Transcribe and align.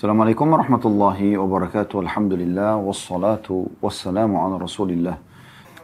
Assalamualaikum 0.00 0.48
warahmatullahi 0.48 1.36
wabarakatuh. 1.36 2.08
Alhamdulillah 2.08 2.80
wassalatu 2.80 3.68
wassalamu 3.84 4.40
ala 4.40 4.56
Rasulillah. 4.56 5.20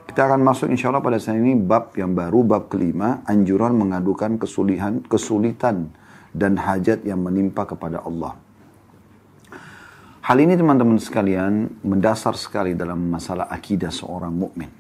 Kita 0.09 0.25
akan 0.25 0.41
masuk 0.41 0.73
insya 0.73 0.89
Allah 0.89 1.05
pada 1.05 1.21
saat 1.21 1.37
ini 1.37 1.53
bab 1.53 1.93
yang 2.01 2.17
baru, 2.17 2.41
bab 2.41 2.73
kelima, 2.73 3.21
anjuran 3.29 3.77
mengadukan 3.77 4.41
kesulitan, 4.41 5.05
kesulitan 5.05 5.93
dan 6.33 6.57
hajat 6.57 7.05
yang 7.05 7.21
menimpa 7.21 7.69
kepada 7.69 8.01
Allah. 8.09 8.41
Hal 10.25 10.41
ini 10.41 10.57
teman-teman 10.57 10.97
sekalian 10.97 11.85
mendasar 11.85 12.41
sekali 12.41 12.73
dalam 12.73 13.13
masalah 13.13 13.53
akidah 13.53 13.93
seorang 13.93 14.33
mukmin. 14.33 14.73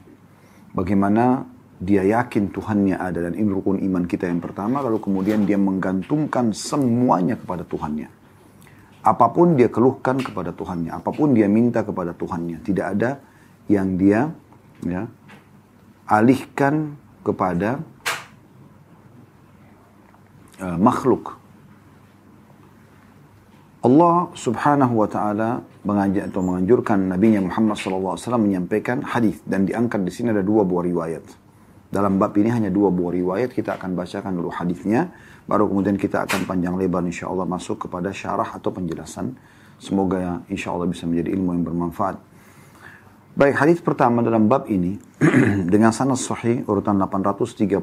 Bagaimana 0.73 1.45
dia 1.77 2.09
yakin 2.09 2.57
Tuhannya 2.57 2.97
ada 2.97 3.29
dan 3.29 3.37
ini 3.37 3.53
rukun 3.53 3.85
iman 3.85 4.09
kita 4.09 4.33
yang 4.33 4.41
pertama, 4.41 4.81
lalu 4.81 4.97
kemudian 4.97 5.45
dia 5.45 5.61
menggantungkan 5.61 6.57
semuanya 6.57 7.37
kepada 7.37 7.69
Tuhannya. 7.69 8.16
Apa 9.07 9.31
pun 9.31 9.55
dia 9.55 9.71
keluhkan 9.71 10.19
kepada 10.19 10.51
Tuhannya, 10.51 10.91
apa 10.91 11.15
pun 11.15 11.31
dia 11.31 11.47
minta 11.47 11.87
kepada 11.87 12.11
Tuhannya, 12.11 12.59
tidak 12.67 12.99
ada 12.99 13.23
yang 13.71 13.95
dia 13.95 14.35
ya, 14.83 15.07
alihkan 16.11 16.99
kepada 17.23 17.87
uh, 20.59 20.79
makhluk. 20.79 21.39
Allah 23.87 24.35
subhanahu 24.35 24.99
wa 24.99 25.07
ta'ala 25.07 25.63
mengajak 25.87 26.35
atau 26.35 26.43
menganjurkan 26.43 27.07
Nabi 27.07 27.39
Muhammad 27.39 27.79
SAW 27.79 28.19
menyampaikan 28.43 29.07
hadis 29.07 29.39
dan 29.47 29.63
diangkat 29.63 30.03
di 30.03 30.11
sini 30.11 30.35
ada 30.35 30.43
dua 30.43 30.67
buah 30.67 30.83
riwayat. 30.83 31.23
Dalam 31.87 32.19
bab 32.19 32.35
ini 32.35 32.51
hanya 32.51 32.67
dua 32.75 32.91
buah 32.91 33.15
riwayat, 33.15 33.55
kita 33.55 33.79
akan 33.79 33.95
bacakan 33.95 34.35
dulu 34.35 34.51
hadisnya 34.51 35.15
Baru 35.47 35.71
kemudian 35.71 35.95
kita 35.95 36.27
akan 36.27 36.43
panjang 36.43 36.75
lebar 36.75 37.07
insya 37.07 37.31
Allah 37.31 37.47
masuk 37.47 37.87
kepada 37.87 38.11
syarah 38.11 38.51
atau 38.51 38.75
penjelasan. 38.75 39.39
Semoga 39.79 40.17
ya, 40.19 40.35
insya 40.51 40.75
Allah 40.75 40.91
bisa 40.91 41.07
menjadi 41.07 41.31
ilmu 41.39 41.55
yang 41.55 41.63
bermanfaat. 41.63 42.19
Baik, 43.37 43.55
hadis 43.61 43.79
pertama 43.85 44.27
dalam 44.27 44.51
bab 44.51 44.67
ini 44.67 44.97
dengan 45.73 45.93
sanad 45.93 46.17
sahih 46.17 46.65
urutan 46.67 46.97
838 46.99 47.77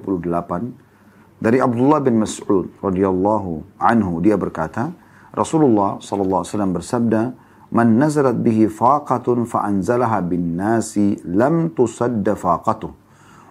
dari 1.44 1.62
Abdullah 1.62 2.02
bin 2.02 2.18
Mas'ud 2.24 2.74
radhiyallahu 2.82 3.78
anhu 3.78 4.24
dia 4.24 4.34
berkata, 4.34 4.96
Rasulullah 5.30 6.02
sallallahu 6.02 6.42
alaihi 6.42 6.52
wasallam 6.56 6.74
bersabda, 6.74 7.22
"Man 7.70 8.02
nazarat 8.02 8.40
bihi 8.40 8.66
faqatun 8.66 9.46
fa 9.46 9.68
anzalaha 9.68 10.26
bin 10.26 10.58
nasi 10.58 11.22
lam 11.22 11.70
tusadda 11.70 12.34
faqatuh, 12.34 12.90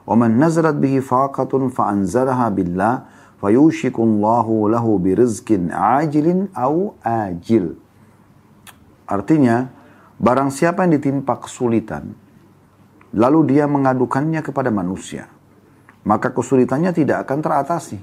wa 0.03 0.15
man 0.19 0.41
nazarat 0.41 0.81
bihi 0.81 0.99
faqatun 0.99 1.71
fa 1.71 1.93
anzalaha 1.93 2.51
billah 2.51 2.95
fayushikullahu 3.43 4.71
lahu 4.71 5.03
birizkin 5.03 5.75
ajilin 5.75 6.47
au 6.55 6.95
ajil. 7.03 7.75
Artinya, 9.11 9.69
barang 10.23 10.55
siapa 10.55 10.87
yang 10.87 10.95
ditimpa 10.97 11.43
kesulitan, 11.43 12.15
lalu 13.13 13.51
dia 13.51 13.67
mengadukannya 13.67 14.41
kepada 14.41 14.71
manusia, 14.71 15.27
maka 16.07 16.31
kesulitannya 16.31 16.95
tidak 16.95 17.27
akan 17.27 17.39
teratasi. 17.43 17.99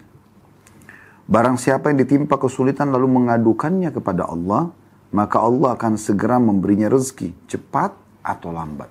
Barang 1.29 1.55
siapa 1.55 1.93
yang 1.93 2.03
ditimpa 2.03 2.35
kesulitan 2.35 2.91
lalu 2.91 3.07
mengadukannya 3.07 3.95
kepada 3.95 4.27
Allah, 4.27 4.75
maka 5.15 5.39
Allah 5.39 5.73
akan 5.77 5.95
segera 5.95 6.37
memberinya 6.37 6.91
rezeki, 6.91 7.33
cepat 7.49 7.95
atau 8.21 8.49
lambat. 8.53 8.89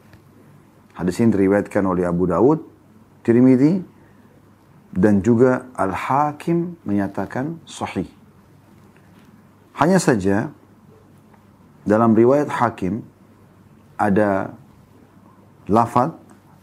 Hadis 0.98 1.22
ini 1.22 1.30
diriwayatkan 1.30 1.82
oleh 1.86 2.06
Abu 2.06 2.26
Dawud, 2.26 2.58
Tirmidzi, 3.22 3.97
dan 4.92 5.20
juga 5.20 5.68
Al-Hakim 5.76 6.80
menyatakan 6.84 7.60
sahih. 7.68 8.08
Hanya 9.76 10.02
saja 10.02 10.50
dalam 11.86 12.16
riwayat 12.16 12.50
Hakim 12.50 13.06
ada 13.94 14.52
lafaz 15.70 16.12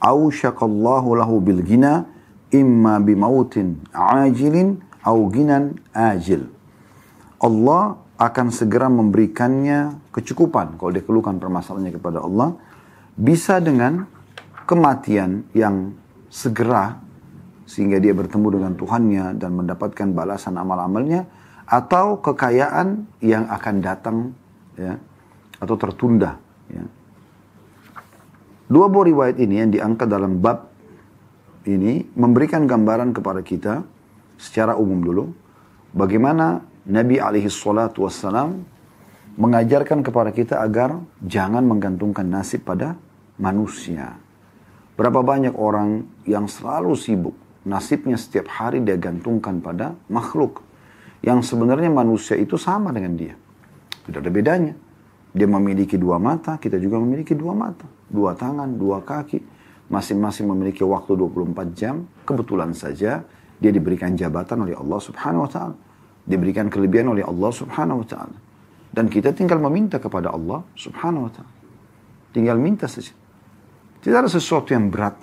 ausyaqallahu 0.03 1.15
lahu 1.15 1.39
bil 1.39 1.63
gina 1.63 2.05
imma 2.51 2.99
bimautin 2.99 3.79
ajilin 3.93 4.83
au 5.05 5.29
ginan 5.31 5.79
ajil. 5.95 6.49
Allah 7.39 8.01
akan 8.15 8.47
segera 8.49 8.87
memberikannya 8.87 9.99
kecukupan 10.15 10.79
kalau 10.79 10.91
dia 10.91 11.03
keluhkan 11.03 11.35
permasalahannya 11.35 11.93
kepada 11.93 12.23
Allah 12.23 12.55
bisa 13.15 13.59
dengan 13.59 14.07
kematian 14.63 15.43
yang 15.51 15.93
segera 16.31 17.04
sehingga 17.75 17.99
dia 17.99 18.15
bertemu 18.15 18.47
dengan 18.55 18.73
Tuhannya 18.79 19.35
dan 19.35 19.51
mendapatkan 19.51 20.15
balasan 20.15 20.55
amal-amalnya 20.55 21.27
atau 21.67 22.23
kekayaan 22.23 23.03
yang 23.19 23.51
akan 23.51 23.75
datang 23.83 24.31
ya 24.79 24.95
atau 25.59 25.75
tertunda 25.75 26.39
ya. 26.71 26.87
Dua 28.71 28.87
buah 28.87 29.05
riwayat 29.11 29.37
ini 29.43 29.59
yang 29.59 29.75
diangkat 29.75 30.07
dalam 30.07 30.39
bab 30.39 30.71
ini 31.67 32.07
memberikan 32.15 32.63
gambaran 32.63 33.11
kepada 33.11 33.43
kita 33.43 33.83
secara 34.39 34.79
umum 34.79 35.03
dulu 35.03 35.23
bagaimana 35.91 36.63
Nabi 36.87 37.19
alaihi 37.19 37.51
salatu 37.51 38.07
wassalam 38.07 38.63
mengajarkan 39.35 39.99
kepada 39.99 40.31
kita 40.31 40.63
agar 40.63 40.95
jangan 41.19 41.67
menggantungkan 41.67 42.23
nasib 42.23 42.63
pada 42.63 42.95
manusia. 43.35 44.15
Berapa 44.95 45.19
banyak 45.19 45.59
orang 45.59 46.07
yang 46.23 46.47
selalu 46.47 46.95
sibuk 46.95 47.35
nasibnya 47.65 48.15
setiap 48.15 48.47
hari 48.47 48.85
dia 48.85 48.95
gantungkan 48.95 49.59
pada 49.59 49.97
makhluk. 50.07 50.61
Yang 51.25 51.51
sebenarnya 51.51 51.89
manusia 51.89 52.37
itu 52.37 52.55
sama 52.55 52.93
dengan 52.93 53.17
dia. 53.17 53.33
Tidak 54.05 54.21
ada 54.21 54.29
bedanya. 54.29 54.73
Dia 55.35 55.49
memiliki 55.49 55.97
dua 55.97 56.21
mata, 56.21 56.55
kita 56.61 56.77
juga 56.77 57.01
memiliki 57.01 57.33
dua 57.33 57.51
mata. 57.57 57.83
Dua 58.07 58.37
tangan, 58.37 58.77
dua 58.77 59.01
kaki. 59.01 59.41
Masing-masing 59.89 60.49
memiliki 60.49 60.85
waktu 60.85 61.13
24 61.17 61.77
jam. 61.77 62.05
Kebetulan 62.25 62.73
saja 62.73 63.25
dia 63.59 63.71
diberikan 63.73 64.13
jabatan 64.13 64.65
oleh 64.65 64.77
Allah 64.77 64.99
subhanahu 65.01 65.45
wa 65.45 65.51
ta'ala. 65.51 65.75
Diberikan 66.25 66.69
kelebihan 66.69 67.13
oleh 67.13 67.25
Allah 67.25 67.51
subhanahu 67.51 68.05
wa 68.05 68.07
ta'ala. 68.07 68.37
Dan 68.93 69.11
kita 69.11 69.35
tinggal 69.35 69.59
meminta 69.59 69.99
kepada 69.99 70.31
Allah 70.31 70.63
subhanahu 70.77 71.27
wa 71.27 71.31
ta'ala. 71.33 71.53
Tinggal 72.31 72.57
minta 72.61 72.87
saja. 72.87 73.11
Tidak 73.99 74.15
ada 74.15 74.29
sesuatu 74.29 74.71
yang 74.71 74.93
berat 74.93 75.17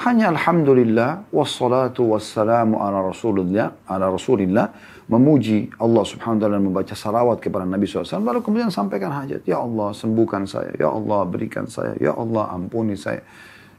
hanya 0.00 0.32
Alhamdulillah 0.32 1.28
wassalatu 1.28 2.16
wassalamu 2.16 2.80
ala 2.80 3.04
Rasulullah 3.04 3.76
ala 3.84 4.08
Rasulillah 4.08 4.72
memuji 5.12 5.68
Allah 5.76 6.00
subhanahu 6.08 6.40
wa 6.40 6.42
ta'ala 6.48 6.56
membaca 6.56 6.94
salawat 6.96 7.36
kepada 7.44 7.68
Nabi 7.68 7.84
SAW 7.84 8.24
lalu 8.24 8.40
kemudian 8.40 8.72
sampaikan 8.72 9.12
hajat. 9.12 9.44
Ya 9.44 9.60
Allah 9.60 9.92
sembuhkan 9.92 10.48
saya. 10.48 10.72
Ya 10.80 10.88
Allah 10.88 11.20
berikan 11.28 11.68
saya. 11.68 11.92
Ya 12.00 12.16
Allah 12.16 12.48
ampuni 12.48 12.96
saya. 12.96 13.20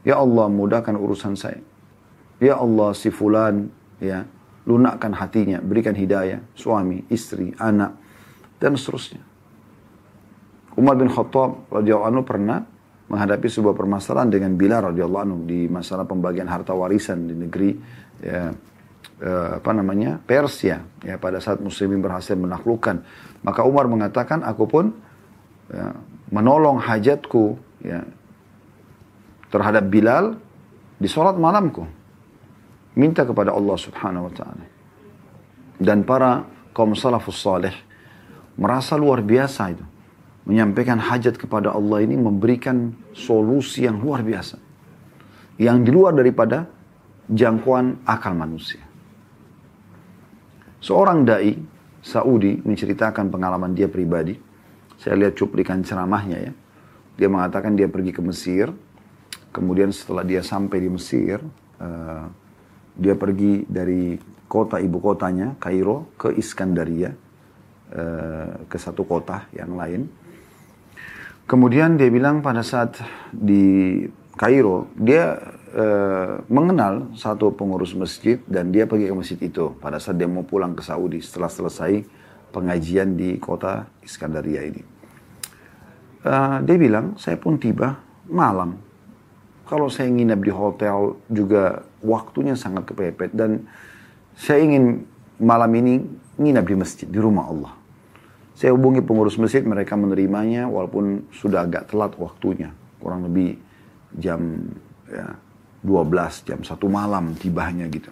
Ya 0.06 0.22
Allah 0.22 0.46
mudahkan 0.46 0.94
urusan 0.94 1.34
saya. 1.34 1.58
Ya 2.38 2.54
Allah 2.54 2.94
si 2.94 3.10
fulan 3.10 3.66
ya 3.98 4.22
lunakkan 4.62 5.18
hatinya 5.18 5.58
berikan 5.58 5.98
hidayah 5.98 6.38
suami 6.54 7.02
istri 7.10 7.50
anak 7.58 7.98
dan 8.62 8.78
seterusnya. 8.78 9.26
Umar 10.78 10.94
bin 10.94 11.10
Khattab 11.10 11.66
radhiyallahu 11.66 12.08
anhu 12.14 12.22
pernah 12.22 12.62
menghadapi 13.10 13.48
sebuah 13.50 13.74
permasalahan 13.74 14.30
dengan 14.30 14.54
Bilal 14.54 14.92
radhiyallahu 14.92 15.22
anhu 15.22 15.38
di 15.44 15.66
masalah 15.66 16.06
pembagian 16.06 16.46
harta 16.46 16.72
warisan 16.72 17.26
di 17.28 17.34
negeri 17.34 17.70
ya, 18.22 18.52
eh, 19.20 19.50
apa 19.58 19.70
namanya 19.74 20.16
Persia 20.22 20.80
ya 21.02 21.16
pada 21.18 21.42
saat 21.42 21.58
muslimin 21.58 22.00
berhasil 22.00 22.38
menaklukkan. 22.38 23.02
Maka 23.42 23.66
Umar 23.66 23.90
mengatakan 23.90 24.46
aku 24.46 24.64
pun 24.64 24.84
ya, 25.68 25.92
menolong 26.30 26.80
hajatku 26.80 27.58
ya 27.84 28.06
terhadap 29.52 29.84
Bilal 29.90 30.38
di 30.96 31.08
sholat 31.10 31.36
malamku. 31.36 31.84
Minta 32.92 33.24
kepada 33.24 33.56
Allah 33.56 33.76
subhanahu 33.80 34.28
wa 34.28 34.32
ta'ala. 34.36 34.64
Dan 35.80 36.04
para 36.04 36.44
kaum 36.76 36.92
salafus 36.92 37.40
salih 37.40 37.72
merasa 38.56 39.00
luar 39.00 39.24
biasa 39.24 39.72
itu 39.72 39.91
menyampaikan 40.42 40.98
hajat 40.98 41.38
kepada 41.38 41.70
Allah 41.70 42.02
ini 42.02 42.18
memberikan 42.18 42.94
solusi 43.14 43.86
yang 43.86 44.02
luar 44.02 44.26
biasa. 44.26 44.58
Yang 45.60 45.78
di 45.86 45.90
luar 45.94 46.12
daripada 46.18 46.66
jangkauan 47.30 48.02
akal 48.02 48.34
manusia. 48.34 48.82
Seorang 50.82 51.22
da'i 51.22 51.54
Saudi 52.02 52.58
menceritakan 52.58 53.30
pengalaman 53.30 53.70
dia 53.70 53.86
pribadi. 53.86 54.34
Saya 54.98 55.14
lihat 55.14 55.38
cuplikan 55.38 55.86
ceramahnya 55.86 56.38
ya. 56.50 56.52
Dia 57.14 57.28
mengatakan 57.30 57.78
dia 57.78 57.86
pergi 57.86 58.10
ke 58.10 58.18
Mesir. 58.18 58.74
Kemudian 59.54 59.94
setelah 59.94 60.26
dia 60.26 60.42
sampai 60.42 60.82
di 60.82 60.90
Mesir, 60.90 61.38
uh, 61.78 62.24
dia 62.98 63.14
pergi 63.14 63.68
dari 63.68 64.16
kota 64.48 64.80
ibu 64.80 64.98
kotanya, 64.98 65.54
Kairo, 65.60 66.10
ke 66.16 66.34
Iskandaria, 66.34 67.12
uh, 67.94 68.66
ke 68.66 68.76
satu 68.80 69.06
kota 69.06 69.46
yang 69.54 69.76
lain 69.76 70.21
Kemudian 71.46 71.98
dia 71.98 72.08
bilang 72.08 72.40
pada 72.40 72.62
saat 72.64 72.96
di 73.34 74.04
Kairo, 74.38 74.88
dia 74.96 75.36
e, 75.68 75.86
mengenal 76.48 77.12
satu 77.12 77.52
pengurus 77.52 77.92
masjid 77.92 78.40
dan 78.48 78.72
dia 78.72 78.88
pergi 78.88 79.10
ke 79.10 79.14
masjid 79.14 79.38
itu 79.42 79.74
pada 79.82 80.00
saat 80.00 80.16
dia 80.16 80.30
mau 80.30 80.46
pulang 80.46 80.72
ke 80.72 80.80
Saudi 80.80 81.20
setelah 81.20 81.52
selesai 81.52 82.06
pengajian 82.52 83.16
di 83.16 83.40
kota 83.40 83.88
Iskandaria 84.04 84.68
ini. 84.68 84.82
Uh, 86.22 86.62
dia 86.62 86.78
bilang, 86.78 87.18
saya 87.18 87.34
pun 87.34 87.58
tiba 87.58 87.98
malam. 88.30 88.78
Kalau 89.66 89.90
saya 89.90 90.06
nginep 90.06 90.40
di 90.44 90.52
hotel 90.54 91.18
juga 91.26 91.82
waktunya 91.98 92.54
sangat 92.54 92.86
kepepet 92.86 93.34
dan 93.34 93.66
saya 94.38 94.62
ingin 94.62 95.02
malam 95.42 95.72
ini 95.74 95.98
nginep 96.38 96.64
di 96.68 96.76
masjid, 96.78 97.08
di 97.10 97.18
rumah 97.18 97.50
Allah. 97.50 97.72
Saya 98.62 98.78
hubungi 98.78 99.02
pengurus 99.02 99.34
masjid, 99.42 99.58
mereka 99.66 99.98
menerimanya 99.98 100.70
walaupun 100.70 101.26
sudah 101.34 101.66
agak 101.66 101.90
telat 101.90 102.14
waktunya. 102.14 102.70
Kurang 103.02 103.26
lebih 103.26 103.58
jam 104.14 104.38
ya, 105.10 105.34
12, 105.82 106.46
jam 106.46 106.62
1 106.62 106.70
malam 106.86 107.34
tibanya 107.34 107.90
gitu. 107.90 108.06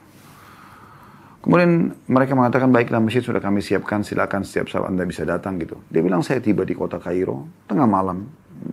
Kemudian 1.38 1.94
mereka 2.10 2.34
mengatakan, 2.34 2.66
baiklah 2.66 2.98
masjid 2.98 3.22
sudah 3.22 3.38
kami 3.38 3.62
siapkan, 3.62 4.02
silakan 4.02 4.42
setiap 4.42 4.74
saat 4.74 4.90
Anda 4.90 5.06
bisa 5.06 5.22
datang 5.22 5.54
gitu. 5.62 5.78
Dia 5.86 6.02
bilang, 6.02 6.26
saya 6.26 6.42
tiba 6.42 6.66
di 6.66 6.74
kota 6.74 6.98
Kairo, 6.98 7.46
tengah 7.70 7.86
malam, 7.86 8.26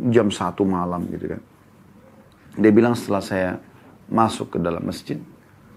jam 0.09 0.33
satu 0.33 0.65
malam 0.65 1.06
gitu 1.13 1.38
kan. 1.38 1.41
Dia 2.57 2.73
bilang 2.73 2.97
setelah 2.97 3.21
saya 3.21 3.62
masuk 4.09 4.57
ke 4.57 4.57
dalam 4.57 4.81
masjid, 4.81 5.21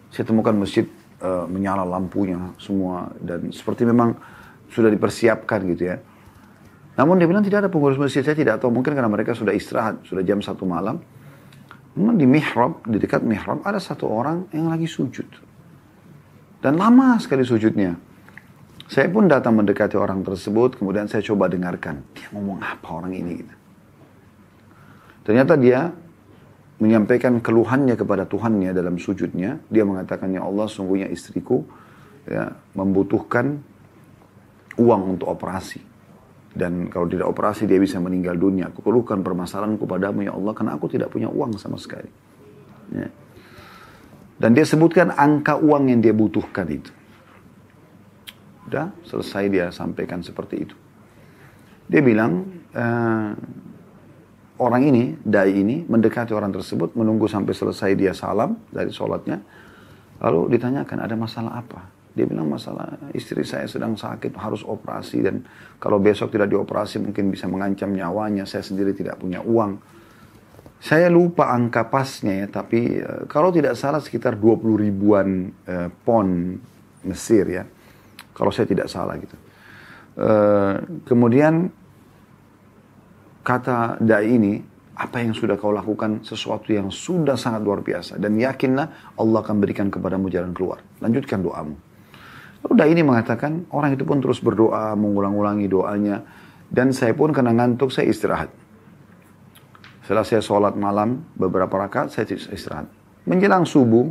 saya 0.09 0.25
temukan 0.25 0.57
masjid 0.57 0.89
uh, 1.21 1.45
menyala 1.45 1.85
lampunya 1.85 2.41
semua 2.57 3.13
dan 3.21 3.53
seperti 3.53 3.85
memang 3.85 4.17
sudah 4.71 4.89
dipersiapkan 4.89 5.61
gitu 5.75 5.91
ya. 5.91 5.97
Namun 6.99 7.17
dia 7.17 7.27
bilang 7.27 7.43
tidak 7.43 7.67
ada 7.67 7.71
pengurus 7.71 7.97
masjid, 7.97 8.21
saya 8.21 8.37
tidak 8.37 8.61
tahu 8.61 8.75
mungkin 8.75 8.93
karena 8.93 9.09
mereka 9.09 9.33
sudah 9.33 9.55
istirahat, 9.55 10.05
sudah 10.05 10.23
jam 10.27 10.43
satu 10.43 10.67
malam. 10.67 11.01
Namun 11.97 12.15
di 12.19 12.27
mihrab, 12.27 12.87
di 12.87 13.03
dekat 13.03 13.27
mihrab 13.27 13.65
ada 13.67 13.83
satu 13.83 14.07
orang 14.07 14.47
yang 14.55 14.71
lagi 14.71 14.87
sujud. 14.87 15.27
Dan 16.61 16.77
lama 16.77 17.17
sekali 17.17 17.43
sujudnya. 17.43 17.97
Saya 18.91 19.07
pun 19.07 19.31
datang 19.31 19.55
mendekati 19.55 19.95
orang 19.95 20.27
tersebut, 20.27 20.83
kemudian 20.83 21.07
saya 21.07 21.23
coba 21.23 21.47
dengarkan. 21.47 22.03
Dia 22.11 22.27
ngomong 22.35 22.59
apa 22.59 22.89
orang 22.91 23.15
ini 23.15 23.33
gitu. 23.39 23.55
Ternyata 25.25 25.55
dia 25.55 25.95
menyampaikan 26.83 27.39
keluhannya 27.39 27.95
kepada 27.95 28.27
Tuhannya 28.27 28.75
dalam 28.75 28.99
sujudnya. 28.99 29.63
Dia 29.71 29.87
mengatakan, 29.87 30.35
Ya 30.35 30.43
Allah, 30.43 30.67
sungguhnya 30.67 31.07
istriku 31.07 31.63
ya, 32.27 32.51
membutuhkan 32.75 33.63
uang 34.79 35.19
untuk 35.19 35.33
operasi. 35.33 35.81
Dan 36.51 36.91
kalau 36.91 37.07
tidak 37.07 37.31
operasi 37.31 37.71
dia 37.71 37.79
bisa 37.79 38.03
meninggal 38.03 38.35
dunia. 38.35 38.75
Aku 38.75 38.83
keluhkan 38.83 39.23
permasalahanku 39.23 39.87
padamu 39.87 40.27
ya 40.27 40.35
Allah 40.35 40.51
karena 40.51 40.75
aku 40.75 40.91
tidak 40.91 41.15
punya 41.15 41.31
uang 41.31 41.55
sama 41.57 41.79
sekali. 41.79 42.11
Ya. 42.91 43.07
Dan 44.41 44.57
dia 44.57 44.67
sebutkan 44.67 45.15
angka 45.15 45.61
uang 45.61 45.95
yang 45.95 46.01
dia 46.03 46.11
butuhkan 46.11 46.67
itu. 46.67 46.91
Udah 48.67 48.91
selesai 49.07 49.45
dia 49.47 49.67
sampaikan 49.71 50.25
seperti 50.25 50.57
itu. 50.67 50.77
Dia 51.91 52.01
bilang, 52.01 52.47
uh, 52.73 53.31
orang 54.63 54.83
ini, 54.87 55.19
dai 55.27 55.55
ini, 55.55 55.83
mendekati 55.85 56.31
orang 56.33 56.55
tersebut, 56.55 56.95
menunggu 56.95 57.27
sampai 57.27 57.51
selesai 57.51 57.91
dia 57.99 58.15
salam 58.15 58.57
dari 58.71 58.95
sholatnya. 58.95 59.43
Lalu 60.23 60.55
ditanyakan, 60.57 60.99
ada 61.03 61.15
masalah 61.19 61.53
apa? 61.61 62.00
Dia 62.11 62.27
bilang 62.27 62.51
masalah 62.51 62.99
istri 63.15 63.47
saya 63.47 63.71
sedang 63.71 63.95
sakit, 63.95 64.35
harus 64.35 64.67
operasi 64.67 65.23
dan 65.23 65.47
kalau 65.79 66.03
besok 66.03 66.35
tidak 66.35 66.51
dioperasi 66.51 66.99
mungkin 66.99 67.31
bisa 67.31 67.47
mengancam 67.47 67.95
nyawanya. 67.95 68.45
Saya 68.45 68.67
sendiri 68.67 68.95
tidak 68.95 69.23
punya 69.23 69.41
uang 69.43 70.01
saya 70.81 71.13
lupa 71.13 71.53
angka 71.53 71.93
pasnya 71.93 72.45
ya, 72.45 72.47
tapi 72.49 73.05
uh, 73.05 73.29
kalau 73.29 73.53
tidak 73.53 73.77
salah 73.77 74.01
sekitar 74.01 74.41
20 74.41 74.81
ribuan 74.81 75.53
uh, 75.69 75.93
pon 75.93 76.57
Mesir 77.05 77.45
ya. 77.45 77.69
Kalau 78.33 78.49
saya 78.49 78.65
tidak 78.65 78.89
salah 78.89 79.21
gitu. 79.21 79.37
Uh, 80.17 81.05
kemudian 81.05 81.69
kata 83.45 84.01
dai 84.01 84.33
ini, 84.33 84.57
apa 84.97 85.21
yang 85.21 85.37
sudah 85.37 85.61
kau 85.61 85.69
lakukan 85.69 86.25
sesuatu 86.25 86.73
yang 86.73 86.89
sudah 86.89 87.37
sangat 87.37 87.61
luar 87.61 87.85
biasa 87.85 88.17
dan 88.17 88.37
yakinlah 88.37 89.17
Allah 89.17 89.39
akan 89.45 89.57
berikan 89.61 89.93
kepadamu 89.93 90.33
jalan 90.33 90.57
keluar. 90.57 90.81
Lanjutkan 91.05 91.45
doamu. 91.45 91.90
Dai 92.61 92.93
ini 92.93 93.05
mengatakan 93.05 93.69
orang 93.73 93.97
itu 93.97 94.05
pun 94.05 94.21
terus 94.21 94.41
berdoa, 94.41 94.93
mengulang-ulangi 94.97 95.69
doanya 95.69 96.25
dan 96.71 96.95
saya 96.95 97.13
pun 97.13 97.35
kena 97.35 97.51
ngantuk, 97.51 97.91
saya 97.91 98.07
istirahat. 98.07 98.51
Setelah 100.07 100.23
saya 100.23 100.43
sholat 100.43 100.79
malam, 100.79 101.27
beberapa 101.35 101.71
rakaat, 101.77 102.15
saya 102.15 102.31
istirahat. 102.31 102.87
Menjelang 103.27 103.67
subuh, 103.67 104.07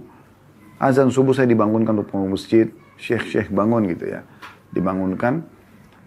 azan 0.78 1.08
subuh 1.08 1.32
saya 1.32 1.48
dibangunkan 1.48 1.96
untuk 1.96 2.12
pengurus 2.12 2.46
masjid, 2.46 2.68
syekh-syekh 3.00 3.48
bangun 3.50 3.88
gitu 3.96 4.12
ya. 4.12 4.28
Dibangunkan, 4.76 5.44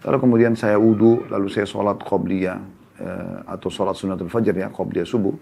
lalu 0.05 0.17
kemudian 0.21 0.53
saya 0.53 0.77
wudhu, 0.77 1.25
lalu 1.29 1.49
saya 1.49 1.65
sholat 1.65 1.97
qobliyah, 2.05 2.61
eh, 3.01 3.37
atau 3.49 3.73
sholat 3.73 3.97
sunatul 3.97 4.29
fajr 4.29 4.53
ya, 4.53 4.69
qobliyah 4.69 5.09
subuh. 5.09 5.33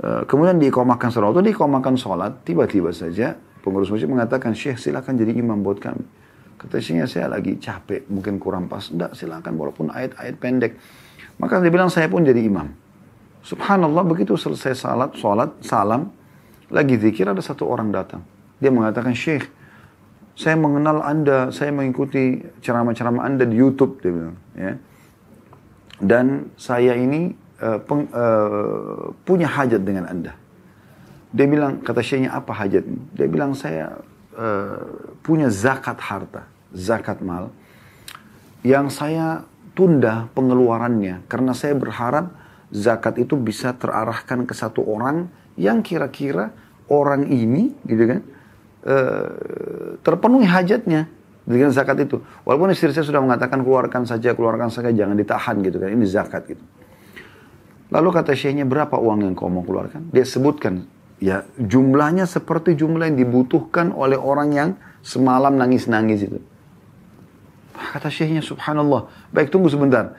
Eh, 0.00 0.22
kemudian 0.24 0.56
diikomakan 0.56 1.08
sholat, 1.12 1.26
waktu 1.32 1.52
diikomakan 1.52 1.94
sholat, 2.00 2.32
tiba-tiba 2.44 2.88
saja 2.92 3.36
pengurus 3.66 3.90
masjid 3.90 4.06
mengatakan, 4.06 4.54
syekh 4.54 4.78
silakan 4.78 5.18
jadi 5.18 5.34
imam 5.34 5.58
buat 5.66 5.82
kami. 5.82 6.06
Kata 6.54 6.78
syekhnya 6.78 7.10
saya 7.10 7.26
lagi 7.26 7.58
capek, 7.58 8.06
mungkin 8.06 8.38
kurang 8.38 8.70
pas. 8.70 8.86
Enggak, 8.94 9.18
silakan 9.18 9.58
walaupun 9.58 9.90
ayat-ayat 9.90 10.38
pendek. 10.38 10.78
Maka 11.42 11.58
dia 11.58 11.74
bilang 11.74 11.90
saya 11.90 12.06
pun 12.06 12.22
jadi 12.22 12.38
imam. 12.38 12.70
Subhanallah 13.42 14.06
begitu 14.06 14.38
selesai 14.38 14.78
salat, 14.78 15.10
salat, 15.18 15.50
salam, 15.62 16.14
lagi 16.70 16.94
zikir 16.98 17.26
ada 17.26 17.42
satu 17.42 17.66
orang 17.66 17.90
datang. 17.90 18.22
Dia 18.62 18.72
mengatakan, 18.72 19.12
Syekh, 19.12 19.50
saya 20.36 20.56
mengenal 20.56 21.04
Anda, 21.04 21.52
saya 21.52 21.70
mengikuti 21.70 22.40
ceramah-ceramah 22.64 23.22
Anda 23.22 23.44
di 23.44 23.56
YouTube, 23.58 24.00
dia 24.00 24.12
bilang. 24.14 24.36
Ya. 24.56 24.72
Dan 25.96 26.52
saya 26.60 26.96
ini 26.96 27.32
uh, 27.60 27.78
peng, 27.84 28.08
uh, 28.12 29.12
punya 29.24 29.48
hajat 29.48 29.80
dengan 29.84 30.08
Anda. 30.08 30.36
Dia 31.36 31.44
bilang, 31.44 31.84
kata 31.84 32.00
Syekhnya, 32.00 32.32
apa 32.32 32.56
hajatnya? 32.56 32.96
Dia 33.12 33.28
bilang, 33.28 33.52
saya 33.52 34.00
uh, 34.32 35.12
punya 35.20 35.52
zakat 35.52 36.00
harta, 36.00 36.48
zakat 36.72 37.20
mal, 37.20 37.52
yang 38.64 38.88
saya 38.88 39.44
tunda 39.76 40.32
pengeluarannya 40.32 41.28
karena 41.28 41.52
saya 41.52 41.76
berharap 41.76 42.32
zakat 42.72 43.20
itu 43.20 43.36
bisa 43.36 43.76
terarahkan 43.76 44.48
ke 44.48 44.56
satu 44.56 44.80
orang 44.88 45.28
yang 45.60 45.84
kira-kira 45.84 46.56
orang 46.88 47.28
ini 47.28 47.76
gitu 47.84 48.08
kan 48.08 48.20
uh, 48.88 49.28
terpenuhi 50.00 50.48
hajatnya 50.48 51.12
dengan 51.44 51.70
zakat 51.70 52.08
itu. 52.08 52.18
Walaupun 52.42 52.72
istri 52.72 52.90
saya 52.90 53.06
sudah 53.06 53.22
mengatakan 53.22 53.62
keluarkan 53.62 54.08
saja, 54.08 54.34
keluarkan 54.34 54.72
saja, 54.72 54.90
jangan 54.90 55.14
ditahan 55.14 55.60
gitu 55.62 55.78
kan. 55.78 55.92
Ini 55.92 56.06
zakat 56.08 56.42
gitu. 56.50 56.64
Lalu 57.92 58.08
kata 58.10 58.34
syekhnya 58.34 58.66
berapa 58.66 58.98
uang 58.98 59.30
yang 59.30 59.34
kau 59.38 59.46
mau 59.46 59.62
keluarkan? 59.62 60.10
Dia 60.10 60.26
sebutkan 60.26 60.95
ya 61.22 61.48
jumlahnya 61.56 62.28
seperti 62.28 62.76
jumlah 62.76 63.08
yang 63.08 63.18
dibutuhkan 63.18 63.92
oleh 63.92 64.20
orang 64.20 64.50
yang 64.52 64.70
semalam 65.00 65.56
nangis-nangis 65.56 66.28
itu. 66.28 66.38
Kata 67.76 68.08
syekhnya 68.08 68.40
subhanallah. 68.40 69.08
Baik 69.32 69.52
tunggu 69.52 69.68
sebentar. 69.68 70.16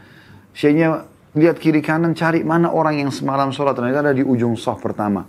Syekhnya 0.54 1.10
lihat 1.38 1.58
kiri 1.62 1.82
kanan 1.82 2.14
cari 2.18 2.42
mana 2.42 2.70
orang 2.74 3.02
yang 3.02 3.12
semalam 3.14 3.50
sholat. 3.54 3.78
Ternyata 3.78 4.10
ada 4.10 4.14
di 4.14 4.26
ujung 4.26 4.58
soft 4.58 4.82
pertama. 4.82 5.26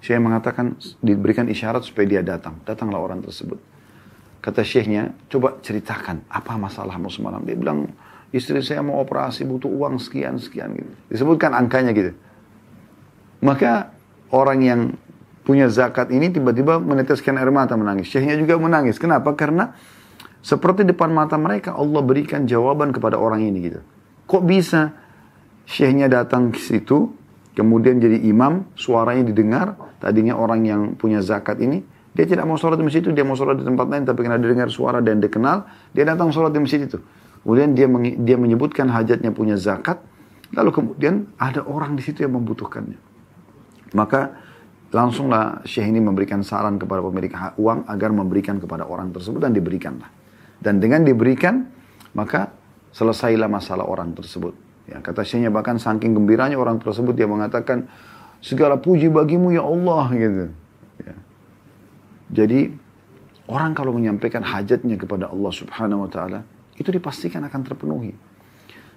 Syekh 0.00 0.22
mengatakan 0.22 0.78
diberikan 1.02 1.50
isyarat 1.50 1.82
supaya 1.82 2.06
dia 2.06 2.22
datang. 2.22 2.62
Datanglah 2.62 3.02
orang 3.02 3.24
tersebut. 3.24 3.58
Kata 4.38 4.62
syekhnya 4.62 5.10
coba 5.26 5.58
ceritakan 5.58 6.22
apa 6.30 6.54
masalahmu 6.54 7.10
semalam? 7.10 7.42
Dia 7.42 7.58
bilang 7.58 7.90
istri 8.30 8.62
saya 8.62 8.84
mau 8.86 9.02
operasi 9.02 9.42
butuh 9.42 9.66
uang 9.66 9.98
sekian 9.98 10.38
sekian 10.38 10.78
gitu. 10.78 10.92
Disebutkan 11.10 11.50
angkanya 11.56 11.90
gitu. 11.90 12.14
Maka 13.42 13.95
orang 14.30 14.58
yang 14.62 14.80
punya 15.46 15.70
zakat 15.70 16.10
ini 16.10 16.34
tiba-tiba 16.34 16.82
meneteskan 16.82 17.38
air 17.38 17.54
mata 17.54 17.78
menangis. 17.78 18.10
Syekhnya 18.10 18.34
juga 18.34 18.58
menangis. 18.58 18.98
Kenapa? 18.98 19.30
Karena 19.38 19.70
seperti 20.42 20.82
depan 20.82 21.10
mata 21.14 21.38
mereka 21.38 21.74
Allah 21.74 22.02
berikan 22.02 22.46
jawaban 22.46 22.90
kepada 22.90 23.18
orang 23.18 23.46
ini 23.46 23.58
gitu. 23.70 23.80
Kok 24.26 24.42
bisa? 24.42 24.94
Syekhnya 25.66 26.06
datang 26.06 26.54
ke 26.54 26.58
situ, 26.62 27.14
kemudian 27.54 27.98
jadi 27.98 28.22
imam, 28.26 28.70
suaranya 28.78 29.26
didengar, 29.26 29.74
tadinya 29.98 30.38
orang 30.38 30.62
yang 30.62 30.80
punya 30.94 31.18
zakat 31.22 31.58
ini, 31.58 31.82
dia 32.14 32.22
tidak 32.22 32.46
mau 32.46 32.54
sholat 32.54 32.78
di 32.78 32.86
masjid 32.86 33.02
itu, 33.02 33.10
dia 33.10 33.26
mau 33.26 33.34
sholat 33.34 33.58
di 33.58 33.66
tempat 33.66 33.86
lain, 33.90 34.06
tapi 34.06 34.22
karena 34.22 34.38
dia 34.38 34.50
dengar 34.54 34.70
suara 34.70 35.02
dan 35.02 35.18
dia 35.18 35.30
kenal, 35.30 35.66
dia 35.90 36.06
datang 36.06 36.30
sholat 36.30 36.54
di 36.54 36.62
masjid 36.62 36.86
itu. 36.86 37.02
Kemudian 37.42 37.74
dia 37.74 37.86
dia 38.22 38.36
menyebutkan 38.38 38.86
hajatnya 38.90 39.34
punya 39.34 39.58
zakat, 39.58 39.98
lalu 40.54 40.70
kemudian 40.70 41.30
ada 41.38 41.66
orang 41.66 41.98
di 41.98 42.02
situ 42.06 42.22
yang 42.22 42.38
membutuhkannya. 42.38 42.98
Maka 43.96 44.36
langsunglah 44.92 45.64
Syekh 45.64 45.88
ini 45.88 46.04
memberikan 46.04 46.44
saran 46.44 46.76
kepada 46.76 47.00
pemilik 47.00 47.32
uang 47.56 47.88
agar 47.88 48.12
memberikan 48.12 48.60
kepada 48.60 48.84
orang 48.84 49.08
tersebut 49.16 49.40
dan 49.40 49.56
diberikanlah. 49.56 50.12
Dan 50.60 50.78
dengan 50.84 51.00
diberikan, 51.00 51.64
maka 52.12 52.52
selesailah 52.92 53.48
masalah 53.48 53.88
orang 53.88 54.12
tersebut. 54.12 54.52
Ya, 54.86 55.02
kata 55.02 55.26
syekhnya 55.26 55.50
bahkan 55.50 55.76
saking 55.82 56.14
gembiranya 56.14 56.54
orang 56.56 56.78
tersebut 56.78 57.12
dia 57.18 57.26
mengatakan 57.26 57.90
segala 58.38 58.78
puji 58.78 59.10
bagimu 59.10 59.50
ya 59.50 59.66
Allah 59.66 60.04
gitu. 60.14 60.44
Ya. 61.02 61.14
Jadi 62.30 62.70
orang 63.50 63.74
kalau 63.74 63.90
menyampaikan 63.90 64.46
hajatnya 64.46 64.94
kepada 64.94 65.26
Allah 65.28 65.52
Subhanahu 65.52 66.06
wa 66.06 66.10
taala, 66.10 66.40
itu 66.78 66.88
dipastikan 66.94 67.42
akan 67.50 67.60
terpenuhi. 67.66 68.14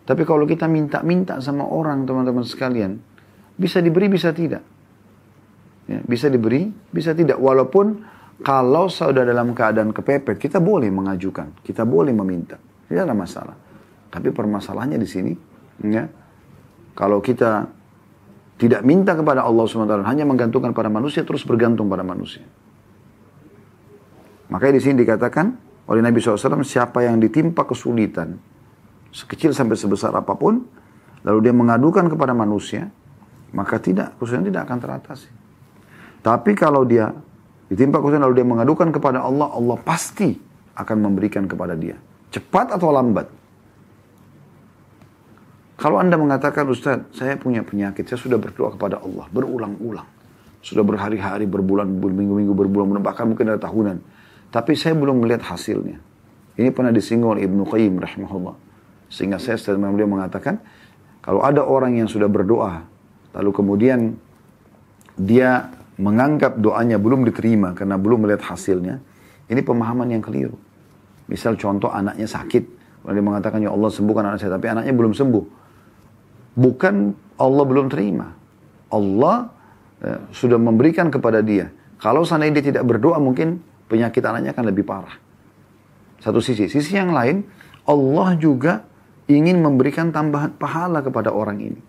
Tapi 0.06 0.22
kalau 0.26 0.46
kita 0.46 0.70
minta-minta 0.70 1.42
sama 1.42 1.66
orang 1.66 2.06
teman-teman 2.06 2.46
sekalian, 2.46 3.02
bisa 3.58 3.82
diberi 3.82 4.08
bisa 4.08 4.30
tidak. 4.32 4.62
Ya, 5.90 6.06
bisa 6.06 6.30
diberi, 6.30 6.70
bisa 6.94 7.18
tidak. 7.18 7.42
Walaupun 7.42 8.06
kalau 8.46 8.86
sudah 8.94 9.26
dalam 9.26 9.58
keadaan 9.58 9.90
kepepet, 9.90 10.38
kita 10.38 10.62
boleh 10.62 10.94
mengajukan, 10.94 11.66
kita 11.66 11.82
boleh 11.82 12.14
meminta, 12.14 12.62
tidak 12.86 13.10
ada 13.10 13.16
masalah. 13.18 13.56
Tapi 14.14 14.30
permasalahannya 14.30 15.02
di 15.02 15.10
sini, 15.10 15.34
ya, 15.90 16.06
kalau 16.94 17.18
kita 17.26 17.66
tidak 18.62 18.86
minta 18.86 19.18
kepada 19.18 19.42
Allah 19.42 19.66
SWT, 19.66 20.06
hanya 20.06 20.30
menggantungkan 20.30 20.78
pada 20.78 20.94
manusia, 20.94 21.26
terus 21.26 21.42
bergantung 21.42 21.90
pada 21.90 22.06
manusia. 22.06 22.46
Makanya 24.54 24.78
di 24.78 24.82
sini 24.86 24.96
dikatakan 25.02 25.46
oleh 25.90 26.06
Nabi 26.06 26.22
SAW, 26.22 26.62
siapa 26.62 27.02
yang 27.02 27.18
ditimpa 27.18 27.66
kesulitan, 27.66 28.38
sekecil 29.10 29.58
sampai 29.58 29.74
sebesar 29.74 30.14
apa 30.14 30.38
pun, 30.38 30.62
lalu 31.26 31.50
dia 31.50 31.54
mengadukan 31.56 32.06
kepada 32.14 32.38
manusia, 32.38 32.94
maka 33.58 33.82
tidak, 33.82 34.14
kesulitan 34.22 34.54
tidak 34.54 34.62
akan 34.70 34.78
teratasi. 34.78 35.39
Tapi 36.20 36.52
kalau 36.56 36.84
dia 36.84 37.12
ditimpa 37.72 38.02
kesulitan 38.04 38.28
lalu 38.28 38.36
dia 38.44 38.48
mengadukan 38.48 38.90
kepada 38.92 39.24
Allah, 39.24 39.48
Allah 39.54 39.78
pasti 39.80 40.36
akan 40.76 40.98
memberikan 41.00 41.48
kepada 41.48 41.76
dia. 41.76 41.96
Cepat 42.30 42.76
atau 42.76 42.92
lambat. 42.92 43.28
Kalau 45.80 45.96
Anda 45.96 46.20
mengatakan, 46.20 46.68
Ustaz, 46.68 47.08
saya 47.16 47.40
punya 47.40 47.64
penyakit, 47.64 48.04
saya 48.04 48.20
sudah 48.20 48.36
berdoa 48.36 48.76
kepada 48.76 49.00
Allah, 49.00 49.32
berulang-ulang. 49.32 50.04
Sudah 50.60 50.84
berhari-hari, 50.84 51.48
berbulan, 51.48 51.88
berminggu-minggu, 52.04 52.52
berbulan-bulan, 52.52 53.00
bahkan 53.00 53.32
mungkin 53.32 53.48
ada 53.48 53.64
tahunan. 53.64 54.04
Tapi 54.52 54.76
saya 54.76 54.92
belum 55.00 55.24
melihat 55.24 55.48
hasilnya. 55.48 56.04
Ini 56.60 56.76
pernah 56.76 56.92
disinggung 56.92 57.40
oleh 57.40 57.48
Ibnu 57.48 57.64
Qayyim 57.64 57.96
rahimahullah. 57.96 58.56
Sehingga 59.08 59.40
saya 59.40 59.56
setelah 59.56 59.88
beliau 59.88 60.12
mengatakan, 60.12 60.60
kalau 61.24 61.48
ada 61.48 61.64
orang 61.64 61.96
yang 61.96 62.12
sudah 62.12 62.28
berdoa, 62.28 62.84
lalu 63.40 63.52
kemudian 63.56 64.20
dia 65.16 65.79
menganggap 66.00 66.56
doanya 66.58 66.96
belum 66.96 67.28
diterima 67.28 67.76
karena 67.76 68.00
belum 68.00 68.24
melihat 68.24 68.56
hasilnya, 68.56 69.04
ini 69.52 69.60
pemahaman 69.60 70.08
yang 70.08 70.24
keliru. 70.24 70.56
Misal 71.28 71.60
contoh 71.60 71.92
anaknya 71.92 72.26
sakit, 72.26 72.64
kalau 73.04 73.14
dia 73.14 73.26
mengatakan, 73.26 73.60
ya 73.60 73.70
Allah 73.70 73.92
sembuhkan 73.92 74.24
anak 74.34 74.40
saya, 74.40 74.56
tapi 74.56 74.72
anaknya 74.72 74.96
belum 74.96 75.14
sembuh 75.14 75.44
bukan 76.60 76.96
Allah 77.40 77.64
belum 77.64 77.88
terima. 77.88 78.28
Allah 78.92 79.48
eh, 80.04 80.20
sudah 80.36 80.60
memberikan 80.60 81.08
kepada 81.08 81.40
dia. 81.40 81.72
Kalau 82.00 82.28
seandainya 82.28 82.60
dia 82.60 82.66
tidak 82.76 82.84
berdoa 82.88 83.20
mungkin 83.20 83.60
penyakit 83.88 84.24
anaknya 84.24 84.52
akan 84.52 84.66
lebih 84.68 84.84
parah. 84.84 85.16
Satu 86.20 86.44
sisi. 86.44 86.68
Sisi 86.68 87.00
yang 87.00 87.16
lain, 87.16 87.48
Allah 87.88 88.36
juga 88.36 88.84
ingin 89.32 89.64
memberikan 89.64 90.12
tambahan 90.12 90.56
pahala 90.60 91.00
kepada 91.00 91.32
orang 91.32 91.60
ini. 91.64 91.82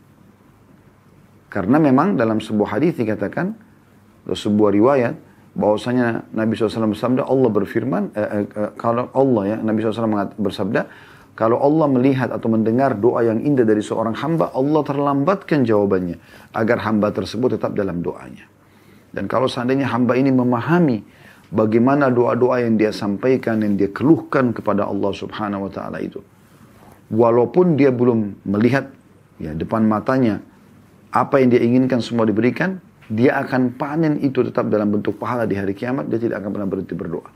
Karena 1.50 1.83
memang 1.83 2.14
dalam 2.14 2.38
sebuah 2.38 2.79
hadis 2.79 2.95
dikatakan, 2.95 3.59
atau 4.27 4.37
sebuah 4.37 4.71
riwayat, 4.75 5.15
bahwasanya 5.55 6.31
Nabi 6.31 6.55
SAW 6.55 6.95
bersabda, 6.95 7.27
Allah 7.27 7.50
berfirman, 7.50 8.03
eh, 8.15 8.21
eh, 8.21 8.47
eh, 8.47 8.71
kalau 8.79 9.11
Allah 9.12 9.43
ya, 9.55 9.57
Nabi 9.59 9.83
SAW 9.83 10.37
bersabda, 10.39 10.81
kalau 11.41 11.57
Allah 11.57 11.89
melihat 11.89 12.29
atau 12.29 12.53
mendengar 12.53 12.93
doa 13.00 13.25
yang 13.25 13.41
indah 13.41 13.65
dari 13.65 13.81
seorang 13.81 14.12
hamba, 14.12 14.53
Allah 14.53 14.85
terlambatkan 14.85 15.65
jawabannya. 15.65 16.21
Agar 16.53 16.85
hamba 16.85 17.09
tersebut 17.17 17.57
tetap 17.57 17.73
dalam 17.73 18.05
doanya. 18.05 18.45
Dan 19.09 19.25
kalau 19.25 19.49
seandainya 19.49 19.89
hamba 19.89 20.21
ini 20.21 20.29
memahami 20.31 21.00
bagaimana 21.49 22.12
doa-doa 22.12 22.61
yang 22.61 22.77
dia 22.77 22.93
sampaikan, 22.93 23.65
yang 23.65 23.75
dia 23.75 23.89
keluhkan 23.89 24.53
kepada 24.53 24.85
Allah 24.87 25.11
subhanahu 25.17 25.67
wa 25.67 25.71
ta'ala 25.73 25.99
itu. 26.05 26.21
Walaupun 27.11 27.75
dia 27.75 27.91
belum 27.91 28.47
melihat 28.47 28.93
ya 29.43 29.57
depan 29.57 29.83
matanya 29.89 30.39
apa 31.11 31.43
yang 31.43 31.50
dia 31.50 31.65
inginkan 31.65 31.99
semua 31.99 32.23
diberikan, 32.23 32.79
dia 33.11 33.43
akan 33.43 33.75
panen 33.75 34.23
itu 34.23 34.47
tetap 34.47 34.71
dalam 34.71 34.95
bentuk 34.95 35.19
pahala 35.19 35.43
di 35.43 35.59
hari 35.59 35.75
kiamat, 35.75 36.07
dia 36.07 36.23
tidak 36.23 36.47
akan 36.47 36.50
pernah 36.55 36.69
berhenti 36.71 36.95
berdoa. 36.95 37.26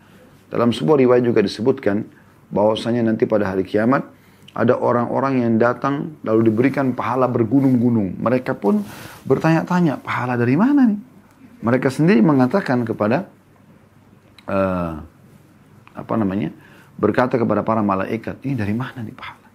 Dalam 0.46 0.70
sebuah 0.70 1.02
riwayat 1.02 1.26
juga 1.26 1.42
disebutkan, 1.42 2.06
bahwasanya 2.54 3.02
nanti 3.02 3.26
pada 3.26 3.50
hari 3.50 3.66
kiamat 3.66 4.06
ada 4.54 4.78
orang-orang 4.78 5.42
yang 5.42 5.58
datang 5.58 6.14
lalu 6.22 6.54
diberikan 6.54 6.94
pahala 6.94 7.26
bergunung-gunung. 7.26 8.14
Mereka 8.22 8.54
pun 8.54 8.86
bertanya-tanya, 9.26 9.98
pahala 9.98 10.38
dari 10.38 10.54
mana 10.54 10.86
nih? 10.86 11.00
Mereka 11.58 11.90
sendiri 11.90 12.22
mengatakan 12.22 12.86
kepada 12.86 13.26
uh, 14.46 15.02
apa 15.90 16.14
namanya? 16.14 16.54
Berkata 16.94 17.34
kepada 17.34 17.66
para 17.66 17.82
malaikat, 17.82 18.38
ini 18.46 18.54
dari 18.54 18.70
mana 18.70 19.02
nih 19.02 19.10
pahala? 19.10 19.48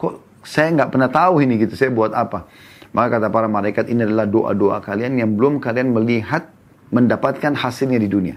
Kok 0.00 0.40
saya 0.40 0.72
nggak 0.72 0.88
pernah 0.88 1.12
tahu 1.12 1.44
ini 1.44 1.60
gitu, 1.60 1.76
saya 1.76 1.92
buat 1.92 2.16
apa? 2.16 2.48
Maka 2.90 3.18
kata 3.18 3.28
para 3.30 3.46
malaikat, 3.46 3.86
ini 3.86 4.02
adalah 4.02 4.26
doa-doa 4.26 4.82
kalian 4.82 5.14
yang 5.22 5.38
belum 5.38 5.62
kalian 5.62 5.94
melihat 5.94 6.50
mendapatkan 6.90 7.54
hasilnya 7.54 8.02
di 8.02 8.08
dunia. 8.10 8.36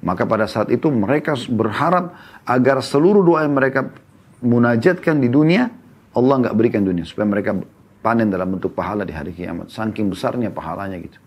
Maka 0.00 0.24
pada 0.24 0.48
saat 0.48 0.72
itu 0.72 0.88
mereka 0.88 1.36
berharap 1.50 2.16
agar 2.48 2.80
seluruh 2.80 3.20
doa 3.20 3.44
yang 3.44 3.52
mereka 3.52 3.92
munajatkan 4.40 5.20
di 5.20 5.28
dunia, 5.28 5.68
Allah 6.16 6.34
nggak 6.46 6.56
berikan 6.56 6.80
dunia. 6.80 7.04
Supaya 7.04 7.28
mereka 7.28 7.58
panen 8.00 8.32
dalam 8.32 8.56
bentuk 8.56 8.72
pahala 8.72 9.04
di 9.04 9.12
hari 9.12 9.36
kiamat. 9.36 9.68
Saking 9.68 10.08
besarnya 10.08 10.48
pahalanya 10.48 10.96
gitu. 11.02 11.18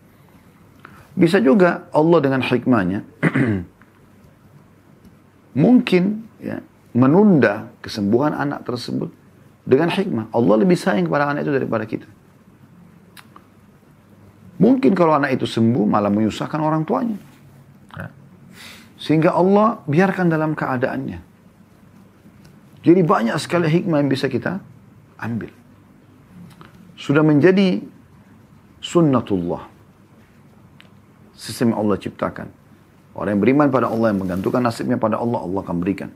Bisa 1.19 1.43
juga 1.43 1.91
Allah 1.91 2.19
dengan 2.23 2.39
hikmahnya 2.39 3.03
mungkin 5.63 6.23
ya, 6.39 6.63
menunda 6.95 7.67
kesembuhan 7.83 8.31
anak 8.31 8.63
tersebut 8.63 9.11
dengan 9.69 9.93
hikmah. 9.93 10.33
Allah 10.33 10.55
lebih 10.57 10.73
sayang 10.73 11.05
kepada 11.05 11.29
anak 11.29 11.45
itu 11.45 11.53
daripada 11.53 11.85
kita. 11.85 12.09
Mungkin 14.59 14.91
kalau 14.97 15.13
anak 15.15 15.37
itu 15.37 15.45
sembuh 15.45 15.85
malah 15.85 16.09
menyusahkan 16.09 16.59
orang 16.59 16.83
tuanya. 16.83 17.15
Sehingga 18.99 19.31
Allah 19.31 19.79
biarkan 19.87 20.27
dalam 20.27 20.51
keadaannya. 20.57 21.19
Jadi 22.83 23.01
banyak 23.05 23.37
sekali 23.39 23.71
hikmah 23.71 24.03
yang 24.03 24.11
bisa 24.11 24.27
kita 24.27 24.59
ambil. 25.21 25.53
Sudah 26.99 27.23
menjadi 27.23 27.79
sunnatullah. 28.83 29.71
Sistem 31.39 31.71
yang 31.71 31.87
Allah 31.87 31.95
ciptakan. 31.95 32.47
Orang 33.15 33.39
yang 33.39 33.41
beriman 33.43 33.67
pada 33.71 33.87
Allah, 33.87 34.11
yang 34.11 34.19
menggantungkan 34.19 34.59
nasibnya 34.59 34.99
pada 34.99 35.15
Allah, 35.15 35.39
Allah 35.39 35.59
akan 35.63 35.77
berikan. 35.79 36.11